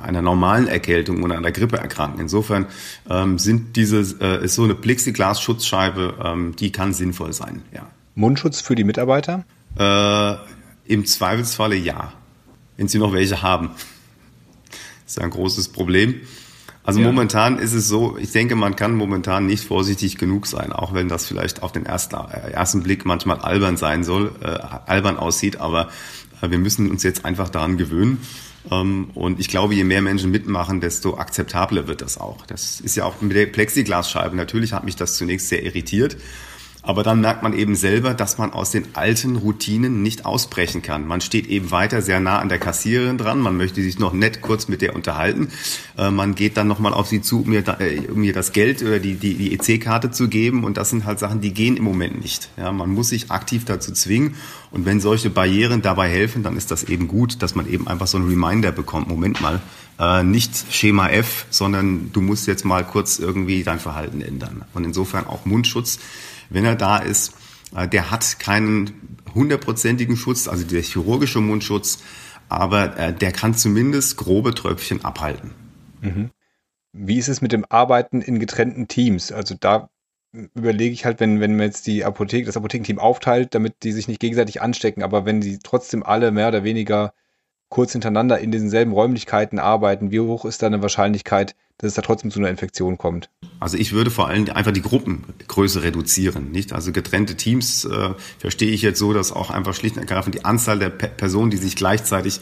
einer 0.00 0.22
normalen 0.22 0.68
Erkältung 0.68 1.24
oder 1.24 1.36
einer 1.36 1.50
Grippe 1.50 1.78
erkranken. 1.78 2.20
Insofern 2.20 2.66
ähm, 3.10 3.40
sind 3.40 3.74
diese, 3.74 4.02
äh, 4.20 4.44
ist 4.44 4.54
so 4.54 4.62
eine 4.62 4.76
Plexiglas-Schutzscheibe, 4.76 6.14
ähm, 6.24 6.54
die 6.56 6.70
kann 6.70 6.94
sinnvoll 6.94 7.32
sein. 7.32 7.62
Ja. 7.74 7.86
Mundschutz 8.14 8.60
für 8.60 8.76
die 8.76 8.84
Mitarbeiter? 8.84 9.44
Äh, 9.76 10.36
Im 10.86 11.04
Zweifelsfalle 11.04 11.74
ja 11.74 12.12
wenn 12.76 12.88
sie 12.88 12.98
noch 12.98 13.12
welche 13.12 13.42
haben. 13.42 13.70
Das 15.04 15.16
ist 15.16 15.20
ein 15.20 15.30
großes 15.30 15.68
Problem. 15.68 16.20
Also 16.86 17.00
ja. 17.00 17.06
momentan 17.06 17.58
ist 17.58 17.72
es 17.72 17.88
so, 17.88 18.16
ich 18.16 18.30
denke, 18.30 18.54
man 18.54 18.76
kann 18.76 18.94
momentan 18.94 19.46
nicht 19.46 19.64
vorsichtig 19.64 20.18
genug 20.18 20.46
sein, 20.46 20.72
auch 20.72 20.94
wenn 20.94 21.08
das 21.08 21.26
vielleicht 21.26 21.64
auf 21.64 21.72
den 21.72 21.84
ersten, 21.84 22.14
äh, 22.14 22.52
ersten 22.52 22.84
Blick 22.84 23.04
manchmal 23.04 23.40
albern 23.40 23.76
sein 23.76 24.04
soll, 24.04 24.32
äh, 24.40 24.46
albern 24.46 25.16
aussieht, 25.16 25.56
aber 25.60 25.88
äh, 26.42 26.50
wir 26.50 26.58
müssen 26.58 26.88
uns 26.88 27.02
jetzt 27.02 27.24
einfach 27.24 27.48
daran 27.48 27.76
gewöhnen. 27.76 28.20
Ähm, 28.70 29.10
und 29.14 29.40
ich 29.40 29.48
glaube, 29.48 29.74
je 29.74 29.82
mehr 29.82 30.00
Menschen 30.00 30.30
mitmachen, 30.30 30.80
desto 30.80 31.16
akzeptabler 31.18 31.88
wird 31.88 32.02
das 32.02 32.18
auch. 32.18 32.46
Das 32.46 32.80
ist 32.80 32.96
ja 32.96 33.04
auch 33.04 33.20
mit 33.20 33.36
der 33.36 33.46
Plexiglasscheibe. 33.46 34.36
Natürlich 34.36 34.72
hat 34.72 34.84
mich 34.84 34.94
das 34.94 35.16
zunächst 35.16 35.48
sehr 35.48 35.64
irritiert. 35.64 36.16
Aber 36.86 37.02
dann 37.02 37.20
merkt 37.20 37.42
man 37.42 37.52
eben 37.52 37.74
selber, 37.74 38.14
dass 38.14 38.38
man 38.38 38.52
aus 38.52 38.70
den 38.70 38.94
alten 38.94 39.34
Routinen 39.34 40.02
nicht 40.02 40.24
ausbrechen 40.24 40.82
kann. 40.82 41.04
Man 41.04 41.20
steht 41.20 41.48
eben 41.48 41.72
weiter 41.72 42.00
sehr 42.00 42.20
nah 42.20 42.38
an 42.38 42.48
der 42.48 42.60
Kassiererin 42.60 43.18
dran. 43.18 43.40
Man 43.40 43.56
möchte 43.56 43.82
sich 43.82 43.98
noch 43.98 44.12
nett 44.12 44.40
kurz 44.40 44.68
mit 44.68 44.82
der 44.82 44.94
unterhalten. 44.94 45.48
Äh, 45.98 46.12
man 46.12 46.36
geht 46.36 46.56
dann 46.56 46.68
nochmal 46.68 46.94
auf 46.94 47.08
sie 47.08 47.20
zu, 47.20 47.42
um 47.42 47.50
mir, 47.50 47.64
äh, 47.80 48.06
um 48.08 48.20
mir 48.20 48.32
das 48.32 48.52
Geld 48.52 48.82
oder 48.82 49.00
die, 49.00 49.16
die, 49.16 49.34
die 49.34 49.52
EC-Karte 49.54 50.12
zu 50.12 50.28
geben. 50.28 50.62
Und 50.62 50.76
das 50.76 50.90
sind 50.90 51.04
halt 51.04 51.18
Sachen, 51.18 51.40
die 51.40 51.52
gehen 51.52 51.76
im 51.76 51.82
Moment 51.82 52.22
nicht. 52.22 52.50
Ja, 52.56 52.70
man 52.70 52.90
muss 52.90 53.08
sich 53.08 53.32
aktiv 53.32 53.64
dazu 53.64 53.92
zwingen. 53.92 54.36
Und 54.70 54.86
wenn 54.86 55.00
solche 55.00 55.28
Barrieren 55.28 55.82
dabei 55.82 56.08
helfen, 56.08 56.44
dann 56.44 56.56
ist 56.56 56.70
das 56.70 56.84
eben 56.84 57.08
gut, 57.08 57.42
dass 57.42 57.56
man 57.56 57.68
eben 57.68 57.88
einfach 57.88 58.06
so 58.06 58.16
einen 58.16 58.28
Reminder 58.28 58.70
bekommt. 58.70 59.08
Moment 59.08 59.40
mal, 59.40 59.60
äh, 59.98 60.22
nicht 60.22 60.72
Schema 60.72 61.08
F, 61.08 61.46
sondern 61.50 62.12
du 62.12 62.20
musst 62.20 62.46
jetzt 62.46 62.64
mal 62.64 62.84
kurz 62.84 63.18
irgendwie 63.18 63.64
dein 63.64 63.80
Verhalten 63.80 64.20
ändern. 64.20 64.64
Und 64.72 64.84
insofern 64.84 65.26
auch 65.26 65.46
Mundschutz 65.46 65.98
wenn 66.50 66.64
er 66.64 66.76
da 66.76 66.98
ist, 66.98 67.34
äh, 67.74 67.88
der 67.88 68.10
hat 68.10 68.38
keinen 68.38 69.18
hundertprozentigen 69.34 70.16
Schutz, 70.16 70.48
also 70.48 70.64
der 70.64 70.82
chirurgische 70.82 71.40
Mundschutz, 71.40 72.02
aber 72.48 72.96
äh, 72.98 73.12
der 73.12 73.32
kann 73.32 73.54
zumindest 73.54 74.16
grobe 74.16 74.54
Tröpfchen 74.54 75.04
abhalten. 75.04 75.52
Mhm. 76.00 76.30
Wie 76.92 77.18
ist 77.18 77.28
es 77.28 77.42
mit 77.42 77.52
dem 77.52 77.66
Arbeiten 77.68 78.22
in 78.22 78.38
getrennten 78.38 78.88
Teams? 78.88 79.32
Also 79.32 79.54
da 79.58 79.90
überlege 80.54 80.92
ich 80.92 81.04
halt, 81.04 81.20
wenn, 81.20 81.40
wenn 81.40 81.56
man 81.56 81.66
jetzt 81.66 81.86
die 81.86 82.04
Apotheke, 82.04 82.46
das 82.46 82.56
Apothekenteam 82.56 82.98
aufteilt, 82.98 83.54
damit 83.54 83.82
die 83.82 83.92
sich 83.92 84.08
nicht 84.08 84.20
gegenseitig 84.20 84.60
anstecken, 84.60 85.02
aber 85.02 85.24
wenn 85.24 85.40
die 85.40 85.58
trotzdem 85.58 86.02
alle 86.02 86.30
mehr 86.30 86.48
oder 86.48 86.64
weniger 86.64 87.14
kurz 87.68 87.92
hintereinander 87.92 88.38
in 88.38 88.52
denselben 88.52 88.92
Räumlichkeiten 88.92 89.58
arbeiten, 89.58 90.10
wie 90.10 90.20
hoch 90.20 90.44
ist 90.44 90.62
da 90.62 90.66
eine 90.66 90.82
Wahrscheinlichkeit, 90.82 91.54
dass 91.78 91.88
es 91.88 91.94
da 91.94 92.02
trotzdem 92.02 92.30
zu 92.30 92.38
einer 92.38 92.48
Infektion 92.48 92.96
kommt? 92.96 93.28
Also 93.60 93.76
ich 93.76 93.92
würde 93.92 94.10
vor 94.10 94.28
allem 94.28 94.48
einfach 94.50 94.72
die 94.72 94.82
Gruppengröße 94.82 95.82
reduzieren, 95.82 96.50
nicht? 96.50 96.72
Also 96.72 96.92
getrennte 96.92 97.36
Teams 97.36 97.84
äh, 97.84 98.14
verstehe 98.38 98.70
ich 98.70 98.82
jetzt 98.82 98.98
so, 98.98 99.12
dass 99.12 99.32
auch 99.32 99.50
einfach 99.50 99.74
schlicht 99.74 99.96
und 99.96 100.02
ergreifend 100.02 100.34
die 100.34 100.44
Anzahl 100.44 100.78
der 100.78 100.90
Pe 100.90 101.08
Personen, 101.08 101.50
die 101.50 101.56
sich 101.56 101.76
gleichzeitig 101.76 102.40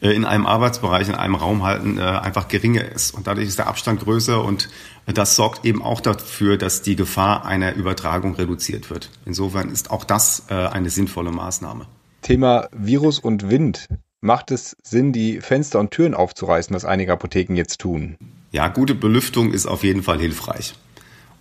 äh, 0.00 0.10
in 0.10 0.24
einem 0.24 0.46
Arbeitsbereich, 0.46 1.08
in 1.08 1.14
einem 1.14 1.34
Raum 1.34 1.62
halten, 1.62 1.98
äh, 1.98 2.02
einfach 2.02 2.48
geringer 2.48 2.84
ist. 2.84 3.14
Und 3.14 3.26
dadurch 3.26 3.46
ist 3.46 3.58
der 3.58 3.68
Abstand 3.68 4.00
größer 4.00 4.42
und 4.42 4.68
das 5.06 5.36
sorgt 5.36 5.64
eben 5.64 5.82
auch 5.82 6.00
dafür, 6.00 6.56
dass 6.56 6.82
die 6.82 6.96
Gefahr 6.96 7.44
einer 7.44 7.74
Übertragung 7.74 8.34
reduziert 8.34 8.90
wird. 8.90 9.10
Insofern 9.26 9.68
ist 9.68 9.90
auch 9.90 10.04
das 10.04 10.44
äh, 10.48 10.54
eine 10.54 10.90
sinnvolle 10.90 11.30
Maßnahme. 11.30 11.86
Thema 12.22 12.68
Virus 12.72 13.18
und 13.18 13.50
Wind. 13.50 13.88
Macht 14.24 14.52
es 14.52 14.76
Sinn, 14.84 15.12
die 15.12 15.40
Fenster 15.40 15.80
und 15.80 15.90
Türen 15.90 16.14
aufzureißen, 16.14 16.72
was 16.76 16.84
einige 16.84 17.12
Apotheken 17.12 17.56
jetzt 17.56 17.80
tun? 17.80 18.16
Ja, 18.52 18.68
gute 18.68 18.94
Belüftung 18.94 19.52
ist 19.52 19.66
auf 19.66 19.82
jeden 19.82 20.04
Fall 20.04 20.20
hilfreich. 20.20 20.74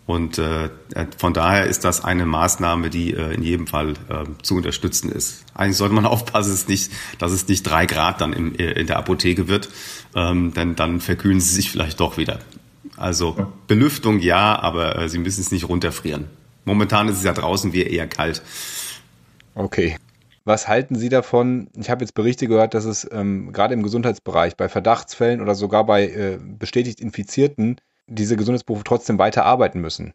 Und 0.08 0.40
äh, 0.40 0.70
von 1.16 1.36
daher 1.36 1.68
ist 1.68 1.86
das 1.86 2.04
eine 2.04 2.26
Maßnahme, 2.26 2.90
die 2.90 3.14
äh, 3.14 3.36
in 3.36 3.44
jedem 3.44 3.68
Fall 3.68 3.92
äh, 4.10 4.26
zu 4.42 4.56
unterstützen 4.56 5.12
ist. 5.12 5.46
Eigentlich 5.54 5.78
sollte 5.78 5.94
man 5.94 6.06
aufpassen, 6.08 6.50
dass 6.50 6.62
es 6.62 6.68
nicht, 6.68 6.92
dass 7.20 7.32
es 7.32 7.48
nicht 7.48 7.62
drei 7.62 7.86
Grad 7.86 8.20
dann 8.20 8.34
in, 8.34 8.58
äh, 8.58 8.72
in 8.72 8.88
der 8.88 8.98
Apotheke 8.98 9.48
wird, 9.48 9.70
ähm, 10.16 10.52
denn 10.56 10.76
dann 10.76 11.02
verkühlen 11.02 11.40
sie 11.40 11.54
sich 11.54 11.70
vielleicht 11.70 12.00
doch 12.00 12.18
wieder. 12.18 12.40
Also 12.98 13.48
Belüftung 13.68 14.18
ja, 14.18 14.60
aber 14.60 14.98
äh, 14.98 15.08
sie 15.08 15.20
müssen 15.20 15.42
es 15.42 15.52
nicht 15.52 15.70
runterfrieren. 15.70 16.26
Momentan 16.66 17.10
ist 17.10 17.18
es 17.18 17.24
ja 17.24 17.34
draußen 17.34 17.74
wie 17.74 17.84
eher 17.84 18.08
kalt. 18.08 18.42
Okay. 19.54 19.98
Was 20.44 20.68
halten 20.68 20.96
Sie 20.96 21.10
davon? 21.10 21.70
Ich 21.76 21.90
habe 21.90 22.04
jetzt 22.04 22.14
Berichte 22.14 22.48
gehört, 22.48 22.74
dass 22.74 22.86
es 22.86 23.08
ähm, 23.12 23.54
gerade 23.54 23.74
im 23.74 23.84
Gesundheitsbereich 23.84 24.58
bei 24.58 24.70
Verdachtsfällen 24.70 25.40
oder 25.42 25.54
sogar 25.54 25.86
bei 25.86 26.08
äh, 26.08 26.40
bestätigt 26.42 27.00
Infizierten 27.00 27.78
diese 28.08 28.36
Gesundheitsberufe 28.36 28.84
trotzdem 28.84 29.20
weiter 29.20 29.46
arbeiten 29.46 29.82
müssen. 29.82 30.14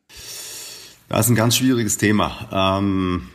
Das 1.09 1.27
ist 1.27 1.31
ein 1.31 1.37
ganz 1.37 1.57
schwieriges 1.57 1.99
Thema. 1.99 2.49
Ähm, 2.53 3.29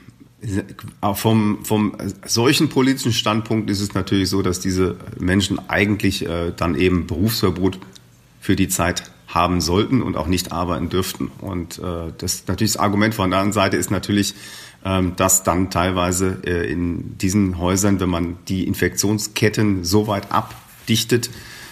vom, 1.13 1.63
vom 1.63 1.95
solchen 2.25 2.69
politischen 2.69 3.13
Standpunkt 3.13 3.69
ist 3.69 3.79
es 3.79 3.93
natürlich 3.93 4.29
so, 4.29 4.41
dass 4.41 4.59
diese 4.59 4.97
Menschen 5.17 5.59
eigentlich 5.69 6.27
äh, 6.27 6.51
dann 6.55 6.75
eben 6.75 7.07
Berufsverbot 7.07 7.79
für 8.39 8.55
die 8.55 8.67
Zeit 8.67 9.03
haben 9.27 9.61
sollten 9.61 10.01
und 10.01 10.17
auch 10.17 10.27
nicht 10.27 10.51
arbeiten 10.51 10.89
dürften. 10.89 11.31
Und 11.39 11.79
äh, 11.79 12.11
das 12.17 12.47
natürlich 12.47 12.73
das 12.73 12.81
Argument 12.81 13.15
von 13.15 13.29
der 13.29 13.39
anderen 13.39 13.53
Seite 13.53 13.77
ist 13.77 13.91
natürlich, 13.91 14.33
dass 14.83 15.43
dann 15.43 15.69
teilweise 15.69 16.39
äh, 16.45 16.71
in 16.71 17.17
diesen 17.17 17.57
Häusern, 17.59 17.99
wenn 17.99 18.09
man 18.09 18.37
die 18.47 18.65
Infektionsketten 18.65 19.83
so 19.83 20.07
weit 20.07 20.31
abdichtet, 20.31 21.29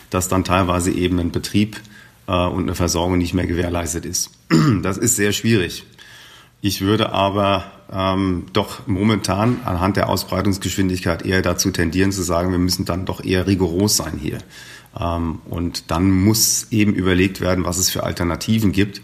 dass 0.09 0.27
dann 0.27 0.43
teilweise 0.43 0.91
eben 0.91 1.19
ein 1.19 1.31
Betrieb 1.31 1.79
äh, 2.27 2.31
und 2.31 2.63
eine 2.63 2.75
Versorgung 2.75 3.17
nicht 3.17 3.33
mehr 3.33 3.47
gewährleistet 3.47 4.05
ist. 4.05 4.31
Das 4.81 4.97
ist 4.97 5.15
sehr 5.15 5.31
schwierig. 5.31 5.85
Ich 6.61 6.81
würde 6.81 7.11
aber 7.13 7.71
ähm, 7.91 8.45
doch 8.53 8.85
momentan 8.87 9.61
anhand 9.65 9.97
der 9.97 10.09
Ausbreitungsgeschwindigkeit 10.09 11.25
eher 11.25 11.41
dazu 11.41 11.71
tendieren 11.71 12.11
zu 12.11 12.21
sagen, 12.21 12.51
wir 12.51 12.59
müssen 12.59 12.85
dann 12.85 13.05
doch 13.05 13.23
eher 13.23 13.47
rigoros 13.47 13.97
sein 13.97 14.19
hier. 14.21 14.39
Ähm, 14.99 15.39
und 15.49 15.89
dann 15.91 16.11
muss 16.11 16.67
eben 16.71 16.93
überlegt 16.93 17.41
werden, 17.41 17.65
was 17.65 17.77
es 17.77 17.89
für 17.89 18.03
Alternativen 18.03 18.71
gibt, 18.71 19.01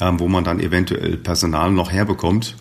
ähm, 0.00 0.20
wo 0.20 0.28
man 0.28 0.44
dann 0.44 0.60
eventuell 0.60 1.16
Personal 1.16 1.70
noch 1.72 1.90
herbekommt. 1.90 2.56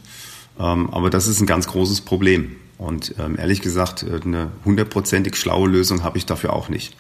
Ähm, 0.59 0.89
aber 0.91 1.09
das 1.09 1.27
ist 1.27 1.41
ein 1.41 1.47
ganz 1.47 1.67
großes 1.67 2.01
Problem. 2.01 2.55
Und 2.77 3.15
ehrlich 3.37 3.61
gesagt, 3.61 4.03
äh, 4.03 4.19
eine 4.23 4.51
hundertprozentig 4.65 5.35
schlaue 5.35 5.69
Lösung 5.69 6.03
habe 6.03 6.17
ich 6.17 6.25
dafür 6.25 6.53
auch 6.53 6.69
nicht. 6.69 6.95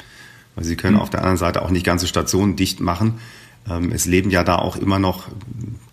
Weil 0.55 0.63
Sie 0.63 0.75
können 0.75 0.95
mhm. 0.95 1.01
auf 1.01 1.09
der 1.09 1.21
anderen 1.21 1.37
Seite 1.37 1.61
auch 1.61 1.71
nicht 1.71 1.85
ganze 1.85 2.07
Stationen 2.07 2.55
dicht 2.55 2.79
machen. 2.79 3.15
Es 3.91 4.05
leben 4.05 4.29
ja 4.29 4.43
da 4.43 4.57
auch 4.57 4.75
immer 4.75 4.99
noch, 4.99 5.29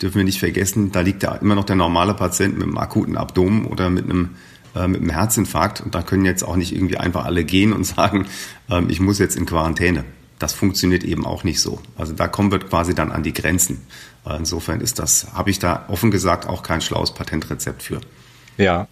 dürfen 0.03 0.17
wir 0.17 0.25
nicht 0.25 0.41
vergessen, 0.41 0.91
da 0.91 1.03
liegt 1.03 1.23
ja 1.23 1.37
immer 1.37 1.55
noch 1.55 1.63
der 1.63 1.77
normale 1.77 2.15
Patient 2.15 2.59
mit 2.59 2.65
einem 2.65 2.77
akuten 2.77 3.17
Abdomen 3.17 3.65
oder 3.65 3.91
mit 3.91 4.07
einem 4.07 4.31
äh, 4.75 4.87
mit 4.87 5.01
einem 5.01 5.11
Herzinfarkt 5.11 5.81
und 5.81 5.97
da 5.97 6.03
können 6.03 6.25
jetzt 6.25 6.45
auch 6.45 6.55
nicht 6.55 6.73
irgendwie 6.73 6.97
einfach 6.97 7.25
alle 7.25 7.45
gehen 7.45 7.73
und 7.73 7.85
sagen, 7.97 8.27
ähm, 8.71 8.87
ich 8.89 9.01
muss 9.01 9.19
jetzt 9.19 9.37
in 9.37 9.47
Quarantäne. 9.47 10.05
Das 10.39 10.53
funktioniert 10.53 11.05
eben 11.05 11.27
auch 11.27 11.45
nicht 11.45 11.61
so. 11.61 11.81
Also 11.97 12.13
da 12.15 12.29
kommen 12.29 12.53
wir 12.53 12.61
quasi 12.61 12.95
dann 12.95 13.11
an 13.11 13.23
die 13.23 13.33
Grenzen. 13.33 13.83
Insofern 14.25 14.81
ist 14.81 14.99
das, 14.99 15.33
habe 15.33 15.51
ich 15.51 15.59
da 15.59 15.87
offen 15.89 16.11
gesagt 16.11 16.47
auch 16.47 16.63
kein 16.63 16.81
schlaues 16.81 17.15
Patentrezept 17.15 17.83
für. 17.83 18.01
Ja. 18.57 18.89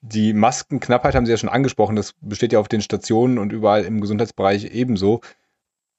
Die 0.00 0.32
Maskenknappheit 0.32 1.16
haben 1.16 1.26
Sie 1.26 1.32
ja 1.32 1.38
schon 1.38 1.48
angesprochen. 1.48 1.96
Das 1.96 2.14
besteht 2.20 2.52
ja 2.52 2.60
auf 2.60 2.68
den 2.68 2.82
Stationen 2.82 3.38
und 3.38 3.52
überall 3.52 3.84
im 3.84 4.00
Gesundheitsbereich 4.00 4.66
ebenso. 4.66 5.22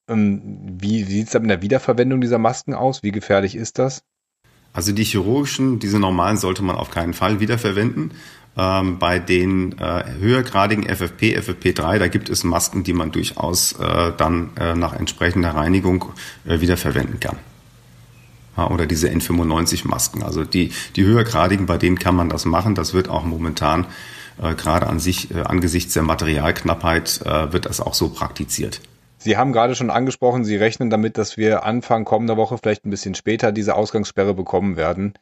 Ähm, 0.07 0.59
wie 0.79 1.03
sieht 1.03 1.27
es 1.27 1.31
da 1.33 1.39
mit 1.39 1.49
der 1.49 1.61
Wiederverwendung 1.61 2.21
dieser 2.21 2.37
Masken 2.37 2.73
aus? 2.73 3.03
Wie 3.03 3.11
gefährlich 3.11 3.55
ist 3.55 3.77
das? 3.77 4.03
Also 4.71 4.93
die 4.93 5.03
chirurgischen, 5.03 5.79
diese 5.79 5.99
normalen 5.99 6.37
sollte 6.37 6.63
man 6.63 6.75
auf 6.75 6.91
keinen 6.91 7.13
Fall 7.13 7.39
wiederverwenden. 7.39 8.11
Ähm, 8.57 8.99
bei 8.99 9.19
den 9.19 9.77
äh, 9.77 10.03
höhergradigen 10.19 10.83
FFP, 10.83 11.37
FFP3, 11.37 11.99
da 11.99 12.07
gibt 12.07 12.29
es 12.29 12.43
Masken, 12.43 12.83
die 12.83 12.93
man 12.93 13.11
durchaus 13.11 13.73
äh, 13.73 14.11
dann 14.17 14.51
äh, 14.57 14.75
nach 14.75 14.93
entsprechender 14.93 15.51
Reinigung 15.51 16.05
äh, 16.45 16.59
wiederverwenden 16.61 17.19
kann. 17.19 17.37
Oder 18.67 18.85
diese 18.85 19.09
N95-Masken. 19.09 20.23
Also 20.23 20.43
die, 20.43 20.71
die 20.95 21.03
höhergradigen, 21.03 21.65
bei 21.65 21.77
denen 21.77 21.99
kann 21.99 22.15
man 22.15 22.29
das 22.29 22.45
machen. 22.45 22.75
Das 22.75 22.93
wird 22.93 23.09
auch 23.09 23.23
momentan 23.23 23.87
äh, 24.41 24.55
gerade 24.55 24.87
an 24.87 24.99
sich, 24.99 25.33
äh, 25.33 25.41
angesichts 25.41 25.93
der 25.93 26.03
Materialknappheit, 26.03 27.21
wird 27.51 27.65
das 27.65 27.81
auch 27.81 27.93
so 27.93 28.09
praktiziert. 28.09 28.81
Sie 29.17 29.35
haben 29.35 29.51
gerade 29.51 29.75
schon 29.75 29.89
angesprochen, 29.89 30.45
Sie 30.45 30.55
rechnen 30.55 30.89
damit, 30.89 31.17
dass 31.17 31.35
wir 31.35 31.63
Anfang 31.65 32.05
kommender 32.05 32.37
Woche, 32.37 32.57
vielleicht 32.57 32.85
ein 32.85 32.89
bisschen 32.89 33.15
später, 33.15 33.51
diese 33.51 33.75
Ausgangssperre 33.75 34.33
bekommen 34.33 34.77
werden. 34.77 35.13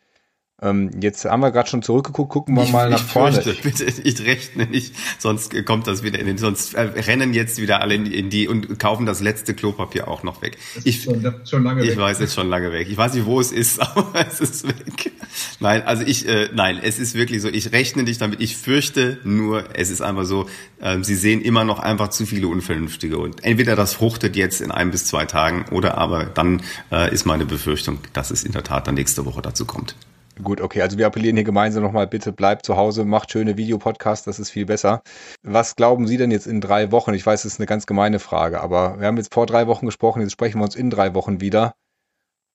Ähm, 0.60 0.90
jetzt 1.02 1.24
haben 1.26 1.42
wir 1.42 1.52
gerade 1.52 1.70
schon 1.70 1.84
zurückgeguckt, 1.84 2.32
gucken 2.32 2.56
wir 2.56 2.64
ich, 2.64 2.72
mal 2.72 2.90
nach 2.90 3.00
ich 3.00 3.12
vorne. 3.12 3.40
Fürchte, 3.44 3.62
bitte, 3.64 3.86
ich 3.86 4.26
rechne 4.26 4.66
nicht, 4.66 4.96
sonst 5.20 5.54
kommt 5.66 5.86
das 5.86 6.02
wieder 6.02 6.18
in 6.18 6.26
den, 6.26 6.40
sonst 6.40 6.74
äh, 6.74 6.82
rennen 6.82 7.36
jetzt 7.36 7.62
wieder 7.62 7.80
alle 7.82 7.94
in, 7.94 8.08
in, 8.08 8.32
die 8.32 8.48
und 8.48 8.80
kaufen 8.80 9.06
das 9.06 9.22
letzte 9.22 9.54
Klopapier 9.54 10.08
auch 10.08 10.24
noch 10.24 10.42
weg. 10.42 10.58
Ich, 10.84 11.04
schon, 11.04 11.32
schon 11.46 11.64
lange 11.64 11.84
ich 11.84 11.92
weg. 11.92 11.98
weiß, 12.00 12.18
es 12.18 12.30
ist 12.30 12.34
schon 12.34 12.50
lange 12.50 12.72
weg. 12.72 12.88
Ich 12.90 12.98
weiß 12.98 13.14
nicht, 13.14 13.28
wo 13.28 13.40
es 13.40 13.52
ist, 13.52 13.80
aber 13.96 14.14
es 14.28 14.40
ist 14.40 14.68
weg. 14.68 15.12
Nein, 15.60 15.84
also 15.84 16.02
ich, 16.02 16.28
äh, 16.28 16.50
nein, 16.52 16.80
es 16.82 16.98
ist 16.98 17.14
wirklich 17.14 17.44
so, 17.44 17.50
ich 17.50 17.72
rechne 17.72 18.02
nicht 18.02 18.20
damit, 18.20 18.42
ich 18.42 18.58
fürchte 18.58 19.20
nur, 19.24 19.76
es 19.76 19.92
ist 19.92 20.02
einfach 20.02 20.26
so, 20.26 20.48
äh, 20.82 21.04
sie 21.04 21.16
sehen 21.16 21.44
immer 21.44 21.66
noch 21.66 21.78
einfach 21.78 22.08
zu 22.08 22.26
viele 22.26 22.48
Unvernünftige 22.48 23.20
und 23.20 23.44
entweder 23.44 23.76
das 23.76 23.94
fruchtet 23.94 24.36
jetzt 24.36 24.62
in 24.62 24.72
ein 24.72 24.90
bis 24.90 25.06
zwei 25.06 25.26
Tagen 25.26 25.66
oder 25.70 26.00
aber 26.00 26.26
dann 26.26 26.64
äh, 26.92 27.14
ist 27.14 27.26
meine 27.26 27.46
Befürchtung, 27.46 28.00
dass 28.14 28.32
es 28.32 28.44
in 28.44 28.54
der 28.54 28.64
Tat 28.64 28.88
dann 28.88 28.96
nächste 28.96 29.24
Woche 29.24 29.44
dazu 29.44 29.66
kommt. 29.66 29.96
Gut, 30.44 30.62
okay, 30.62 30.82
also 30.82 30.98
wir 30.98 31.08
appellieren 31.08 31.36
hier 31.36 31.44
gemeinsam 31.44 31.84
nochmal, 31.84 32.08
bitte 32.08 32.32
bleibt 32.32 32.66
zu 32.66 32.78
Hause, 32.78 33.06
macht 33.06 33.32
schöne 33.32 33.58
Videopodcasts, 33.58 34.26
das 34.26 34.40
ist 34.40 34.52
viel 34.52 34.66
besser. 34.66 35.02
Was 35.42 35.76
glauben 35.76 36.08
Sie 36.08 36.18
denn 36.18 36.32
jetzt 36.32 36.48
in 36.48 36.62
drei 36.62 36.92
Wochen? 36.92 37.14
Ich 37.14 37.26
weiß, 37.26 37.44
das 37.44 37.54
ist 37.54 37.60
eine 37.60 37.66
ganz 37.66 37.88
gemeine 37.88 38.20
Frage, 38.20 38.62
aber 38.62 39.00
wir 39.00 39.08
haben 39.08 39.18
jetzt 39.18 39.34
vor 39.34 39.46
drei 39.46 39.68
Wochen 39.68 39.86
gesprochen, 39.86 40.22
jetzt 40.22 40.34
sprechen 40.34 40.60
wir 40.60 40.66
uns 40.66 40.76
in 40.76 40.90
drei 40.90 41.14
Wochen 41.14 41.42
wieder. 41.42 41.74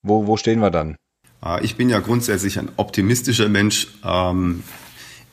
Wo, 0.03 0.27
wo 0.27 0.37
stehen 0.37 0.61
wir 0.61 0.71
dann? 0.71 0.97
Ah, 1.41 1.59
ich 1.61 1.77
bin 1.77 1.89
ja 1.89 1.99
grundsätzlich 1.99 2.59
ein 2.59 2.71
optimistischer 2.77 3.49
Mensch. 3.49 3.89
Ähm, 4.05 4.63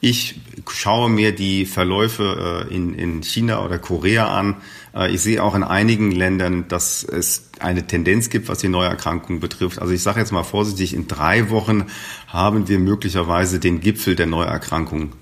ich 0.02 0.40
schaue 0.70 1.10
mir 1.10 1.34
die 1.36 1.66
Verläufe 1.66 2.66
äh, 2.70 2.74
in, 2.74 2.94
in 2.94 3.22
China 3.22 3.64
oder 3.66 3.80
Korea 3.80 4.28
an. 4.28 4.56
Äh, 4.96 5.12
ich 5.14 5.22
sehe 5.22 5.44
auch 5.44 5.56
in 5.56 5.64
einigen 5.64 6.12
Ländern, 6.12 6.68
dass 6.70 7.04
es 7.04 7.50
eine 7.60 7.86
Tendenz 7.86 8.30
gibt, 8.30 8.48
was 8.48 8.60
die 8.60 8.70
Neuerkrankungen 8.70 9.42
betrifft. 9.42 9.80
Also 9.80 9.94
ich 9.94 10.02
sage 10.02 10.20
jetzt 10.20 10.32
mal 10.32 10.44
vorsichtig, 10.44 10.94
in 10.94 11.08
drei 11.08 11.50
Wochen 11.50 11.86
haben 12.28 12.70
wir 12.70 12.80
möglicherweise 12.80 13.60
den 13.60 13.82
Gipfel 13.82 14.16
der 14.16 14.28
Neuerkrankung 14.28 15.14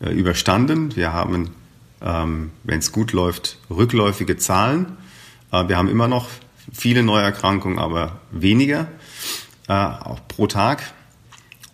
äh, 0.00 0.10
überstanden. 0.10 0.94
Wir 0.94 1.12
haben, 1.12 1.50
ähm, 2.00 2.52
wenn 2.62 2.78
es 2.78 2.92
gut 2.92 3.12
läuft, 3.12 3.58
rückläufige 3.70 4.36
Zahlen. 4.36 4.98
Wir 5.66 5.76
haben 5.76 5.90
immer 5.90 6.08
noch 6.08 6.30
viele 6.72 7.02
Neuerkrankungen, 7.02 7.78
aber 7.78 8.22
weniger, 8.30 8.88
auch 9.66 10.26
pro 10.26 10.46
Tag. 10.46 10.94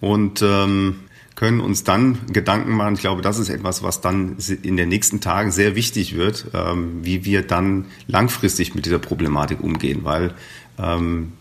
Und 0.00 0.42
ähm, 0.42 1.07
können 1.38 1.60
uns 1.60 1.84
dann 1.84 2.18
Gedanken 2.32 2.72
machen. 2.72 2.94
Ich 2.94 3.00
glaube, 3.00 3.22
das 3.22 3.38
ist 3.38 3.48
etwas, 3.48 3.84
was 3.84 4.00
dann 4.00 4.38
in 4.62 4.76
den 4.76 4.88
nächsten 4.88 5.20
Tagen 5.20 5.52
sehr 5.52 5.76
wichtig 5.76 6.16
wird, 6.16 6.46
ähm, 6.52 6.98
wie 7.04 7.24
wir 7.24 7.42
dann 7.42 7.84
langfristig 8.08 8.74
mit 8.74 8.86
dieser 8.86 8.98
Problematik 8.98 9.62
umgehen, 9.62 10.00
weil 10.02 10.34
ähm, 10.80 11.34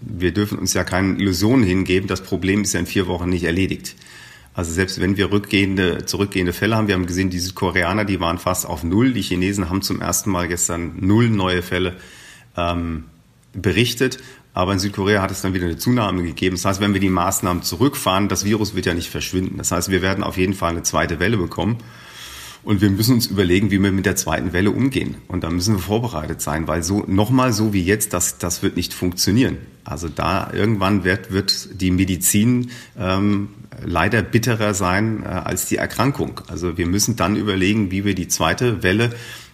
wir 0.00 0.32
dürfen 0.32 0.58
uns 0.58 0.74
ja 0.74 0.82
keine 0.82 1.16
Illusionen 1.18 1.64
hingeben. 1.64 2.08
Das 2.08 2.20
Problem 2.20 2.62
ist 2.62 2.72
ja 2.72 2.80
in 2.80 2.86
vier 2.86 3.06
Wochen 3.06 3.28
nicht 3.28 3.44
erledigt. 3.44 3.94
Also 4.54 4.72
selbst 4.72 5.00
wenn 5.00 5.16
wir 5.16 5.30
rückgehende, 5.30 6.04
zurückgehende 6.04 6.52
Fälle 6.52 6.74
haben, 6.74 6.88
wir 6.88 6.96
haben 6.96 7.06
gesehen, 7.06 7.30
die 7.30 7.38
Südkoreaner, 7.38 8.04
die 8.04 8.18
waren 8.18 8.38
fast 8.38 8.66
auf 8.66 8.82
Null. 8.82 9.12
Die 9.12 9.22
Chinesen 9.22 9.70
haben 9.70 9.82
zum 9.82 10.00
ersten 10.00 10.30
Mal 10.30 10.48
gestern 10.48 10.94
null 10.98 11.30
neue 11.30 11.62
Fälle 11.62 11.94
ähm, 12.56 13.04
berichtet. 13.52 14.18
Aber 14.54 14.72
in 14.72 14.78
Südkorea 14.78 15.20
hat 15.20 15.32
es 15.32 15.42
dann 15.42 15.52
wieder 15.52 15.66
eine 15.66 15.76
Zunahme 15.76 16.22
gegeben. 16.22 16.54
Das 16.54 16.64
heißt, 16.64 16.80
wenn 16.80 16.94
wir 16.94 17.00
die 17.00 17.10
Maßnahmen 17.10 17.64
zurückfahren, 17.64 18.28
das 18.28 18.44
Virus 18.44 18.76
wird 18.76 18.86
ja 18.86 18.94
nicht 18.94 19.10
verschwinden. 19.10 19.58
Das 19.58 19.72
heißt, 19.72 19.90
wir 19.90 20.00
werden 20.00 20.22
auf 20.22 20.38
jeden 20.38 20.54
Fall 20.54 20.70
eine 20.70 20.84
zweite 20.84 21.18
Welle 21.18 21.36
bekommen. 21.36 21.78
Und 22.62 22.80
wir 22.80 22.88
müssen 22.88 23.14
uns 23.14 23.26
überlegen, 23.26 23.70
wie 23.70 23.82
wir 23.82 23.92
mit 23.92 24.06
der 24.06 24.16
zweiten 24.16 24.54
Welle 24.54 24.70
umgehen. 24.70 25.16
Und 25.28 25.44
da 25.44 25.50
müssen 25.50 25.74
wir 25.74 25.80
vorbereitet 25.80 26.40
sein, 26.40 26.66
weil 26.66 26.82
so 26.82 27.04
nochmal 27.06 27.52
so 27.52 27.74
wie 27.74 27.82
jetzt, 27.82 28.14
das, 28.14 28.38
das 28.38 28.62
wird 28.62 28.76
nicht 28.76 28.94
funktionieren. 28.94 29.58
Also 29.84 30.08
da 30.08 30.50
irgendwann 30.50 31.04
wird, 31.04 31.30
wird 31.30 31.80
die 31.80 31.90
Medizin 31.90 32.70
ähm, 32.98 33.50
leider 33.84 34.22
bitterer 34.22 34.72
sein 34.72 35.24
äh, 35.24 35.26
als 35.26 35.66
die 35.66 35.76
Erkrankung. 35.76 36.40
Also 36.46 36.78
wir 36.78 36.86
müssen 36.86 37.16
dann 37.16 37.36
überlegen, 37.36 37.90
wie 37.90 38.04
wir 38.04 38.14
die 38.14 38.28
zweite 38.28 38.82
Welle 38.82 39.10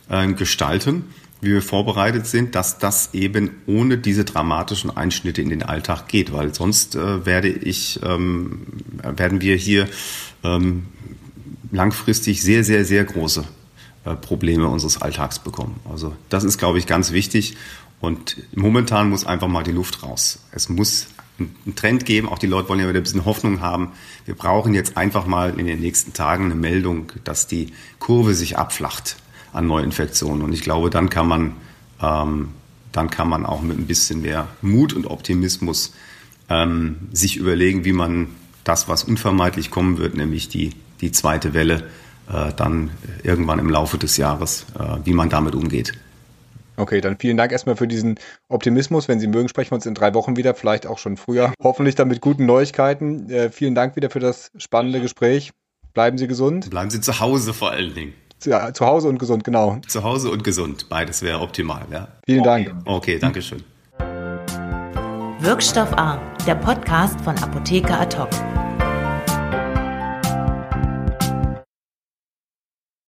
äh, 0.08 0.32
gestalten, 0.32 1.06
wie 1.40 1.52
wir 1.52 1.62
vorbereitet 1.62 2.26
sind, 2.26 2.54
dass 2.54 2.78
das 2.78 3.14
eben 3.14 3.50
ohne 3.66 3.98
diese 3.98 4.24
dramatischen 4.24 4.94
Einschnitte 4.94 5.40
in 5.40 5.48
den 5.48 5.62
Alltag 5.62 6.08
geht, 6.08 6.32
weil 6.32 6.54
sonst 6.54 6.96
äh, 6.96 7.24
werde 7.24 7.48
ich, 7.48 8.00
ähm, 8.02 8.66
werden 9.02 9.40
wir 9.40 9.56
hier 9.56 9.88
ähm, 10.44 10.86
langfristig 11.72 12.42
sehr, 12.42 12.64
sehr, 12.64 12.84
sehr 12.84 13.04
große 13.04 13.44
äh, 14.04 14.16
Probleme 14.16 14.68
unseres 14.68 15.00
Alltags 15.00 15.38
bekommen. 15.38 15.80
Also 15.90 16.14
das 16.28 16.44
ist, 16.44 16.58
glaube 16.58 16.78
ich, 16.78 16.86
ganz 16.86 17.12
wichtig. 17.12 17.56
Und 18.00 18.36
momentan 18.54 19.10
muss 19.10 19.26
einfach 19.26 19.48
mal 19.48 19.62
die 19.62 19.72
Luft 19.72 20.02
raus. 20.02 20.40
Es 20.52 20.68
muss 20.68 21.08
einen 21.38 21.74
Trend 21.74 22.04
geben. 22.04 22.28
Auch 22.28 22.38
die 22.38 22.46
Leute 22.46 22.68
wollen 22.68 22.80
ja 22.80 22.88
wieder 22.88 23.00
ein 23.00 23.02
bisschen 23.02 23.24
Hoffnung 23.24 23.60
haben. 23.60 23.92
Wir 24.26 24.34
brauchen 24.34 24.74
jetzt 24.74 24.96
einfach 24.96 25.26
mal 25.26 25.58
in 25.58 25.66
den 25.66 25.80
nächsten 25.80 26.12
Tagen 26.12 26.46
eine 26.46 26.54
Meldung, 26.54 27.12
dass 27.24 27.46
die 27.46 27.72
Kurve 27.98 28.34
sich 28.34 28.58
abflacht 28.58 29.16
an 29.52 29.66
Neuinfektionen. 29.66 30.42
Und 30.42 30.52
ich 30.52 30.62
glaube, 30.62 30.90
dann 30.90 31.10
kann 31.10 31.26
man, 31.26 31.52
ähm, 32.02 32.48
dann 32.92 33.10
kann 33.10 33.28
man 33.28 33.46
auch 33.46 33.62
mit 33.62 33.78
ein 33.78 33.86
bisschen 33.86 34.22
mehr 34.22 34.48
Mut 34.62 34.92
und 34.92 35.06
Optimismus 35.06 35.92
ähm, 36.48 37.08
sich 37.12 37.36
überlegen, 37.36 37.84
wie 37.84 37.92
man 37.92 38.28
das, 38.64 38.88
was 38.88 39.04
unvermeidlich 39.04 39.70
kommen 39.70 39.98
wird, 39.98 40.16
nämlich 40.16 40.48
die 40.48 40.72
die 41.00 41.12
zweite 41.12 41.54
Welle 41.54 41.84
äh, 42.32 42.52
dann 42.54 42.90
irgendwann 43.22 43.58
im 43.58 43.70
Laufe 43.70 43.98
des 43.98 44.16
Jahres, 44.16 44.66
äh, 44.78 44.98
wie 45.04 45.12
man 45.12 45.28
damit 45.28 45.54
umgeht. 45.54 45.92
Okay, 46.76 47.00
dann 47.00 47.18
vielen 47.18 47.36
Dank 47.36 47.52
erstmal 47.52 47.76
für 47.76 47.86
diesen 47.86 48.18
Optimismus. 48.48 49.06
Wenn 49.06 49.20
Sie 49.20 49.26
mögen, 49.26 49.48
sprechen 49.48 49.72
wir 49.72 49.76
uns 49.76 49.86
in 49.86 49.94
drei 49.94 50.14
Wochen 50.14 50.36
wieder, 50.36 50.54
vielleicht 50.54 50.86
auch 50.86 50.98
schon 50.98 51.18
früher. 51.18 51.52
Hoffentlich 51.62 51.94
dann 51.94 52.08
mit 52.08 52.22
guten 52.22 52.46
Neuigkeiten. 52.46 53.28
Äh, 53.28 53.50
vielen 53.50 53.74
Dank 53.74 53.96
wieder 53.96 54.08
für 54.08 54.20
das 54.20 54.50
spannende 54.56 55.00
Gespräch. 55.00 55.52
Bleiben 55.92 56.16
Sie 56.16 56.26
gesund. 56.26 56.70
Bleiben 56.70 56.90
Sie 56.90 57.00
zu 57.00 57.20
Hause 57.20 57.52
vor 57.52 57.72
allen 57.72 57.94
Dingen. 57.94 58.14
Zu, 58.40 58.48
ja, 58.48 58.72
zu 58.72 58.86
Hause 58.86 59.08
und 59.08 59.18
gesund, 59.18 59.44
genau. 59.44 59.78
Zu 59.86 60.02
Hause 60.02 60.30
und 60.30 60.42
gesund. 60.42 60.88
Beides 60.88 61.20
wäre 61.20 61.40
optimal, 61.40 61.82
ja. 61.92 62.08
Vielen 62.24 62.42
Dank. 62.42 62.74
Okay, 62.86 63.18
danke 63.18 63.42
schön. 63.42 63.62
Wirkstoff 65.40 65.92
A, 65.98 66.18
der 66.46 66.54
Podcast 66.54 67.20
von 67.20 67.36
Apotheker 67.38 68.00
Ad 68.00 68.16
hoc. 68.16 68.30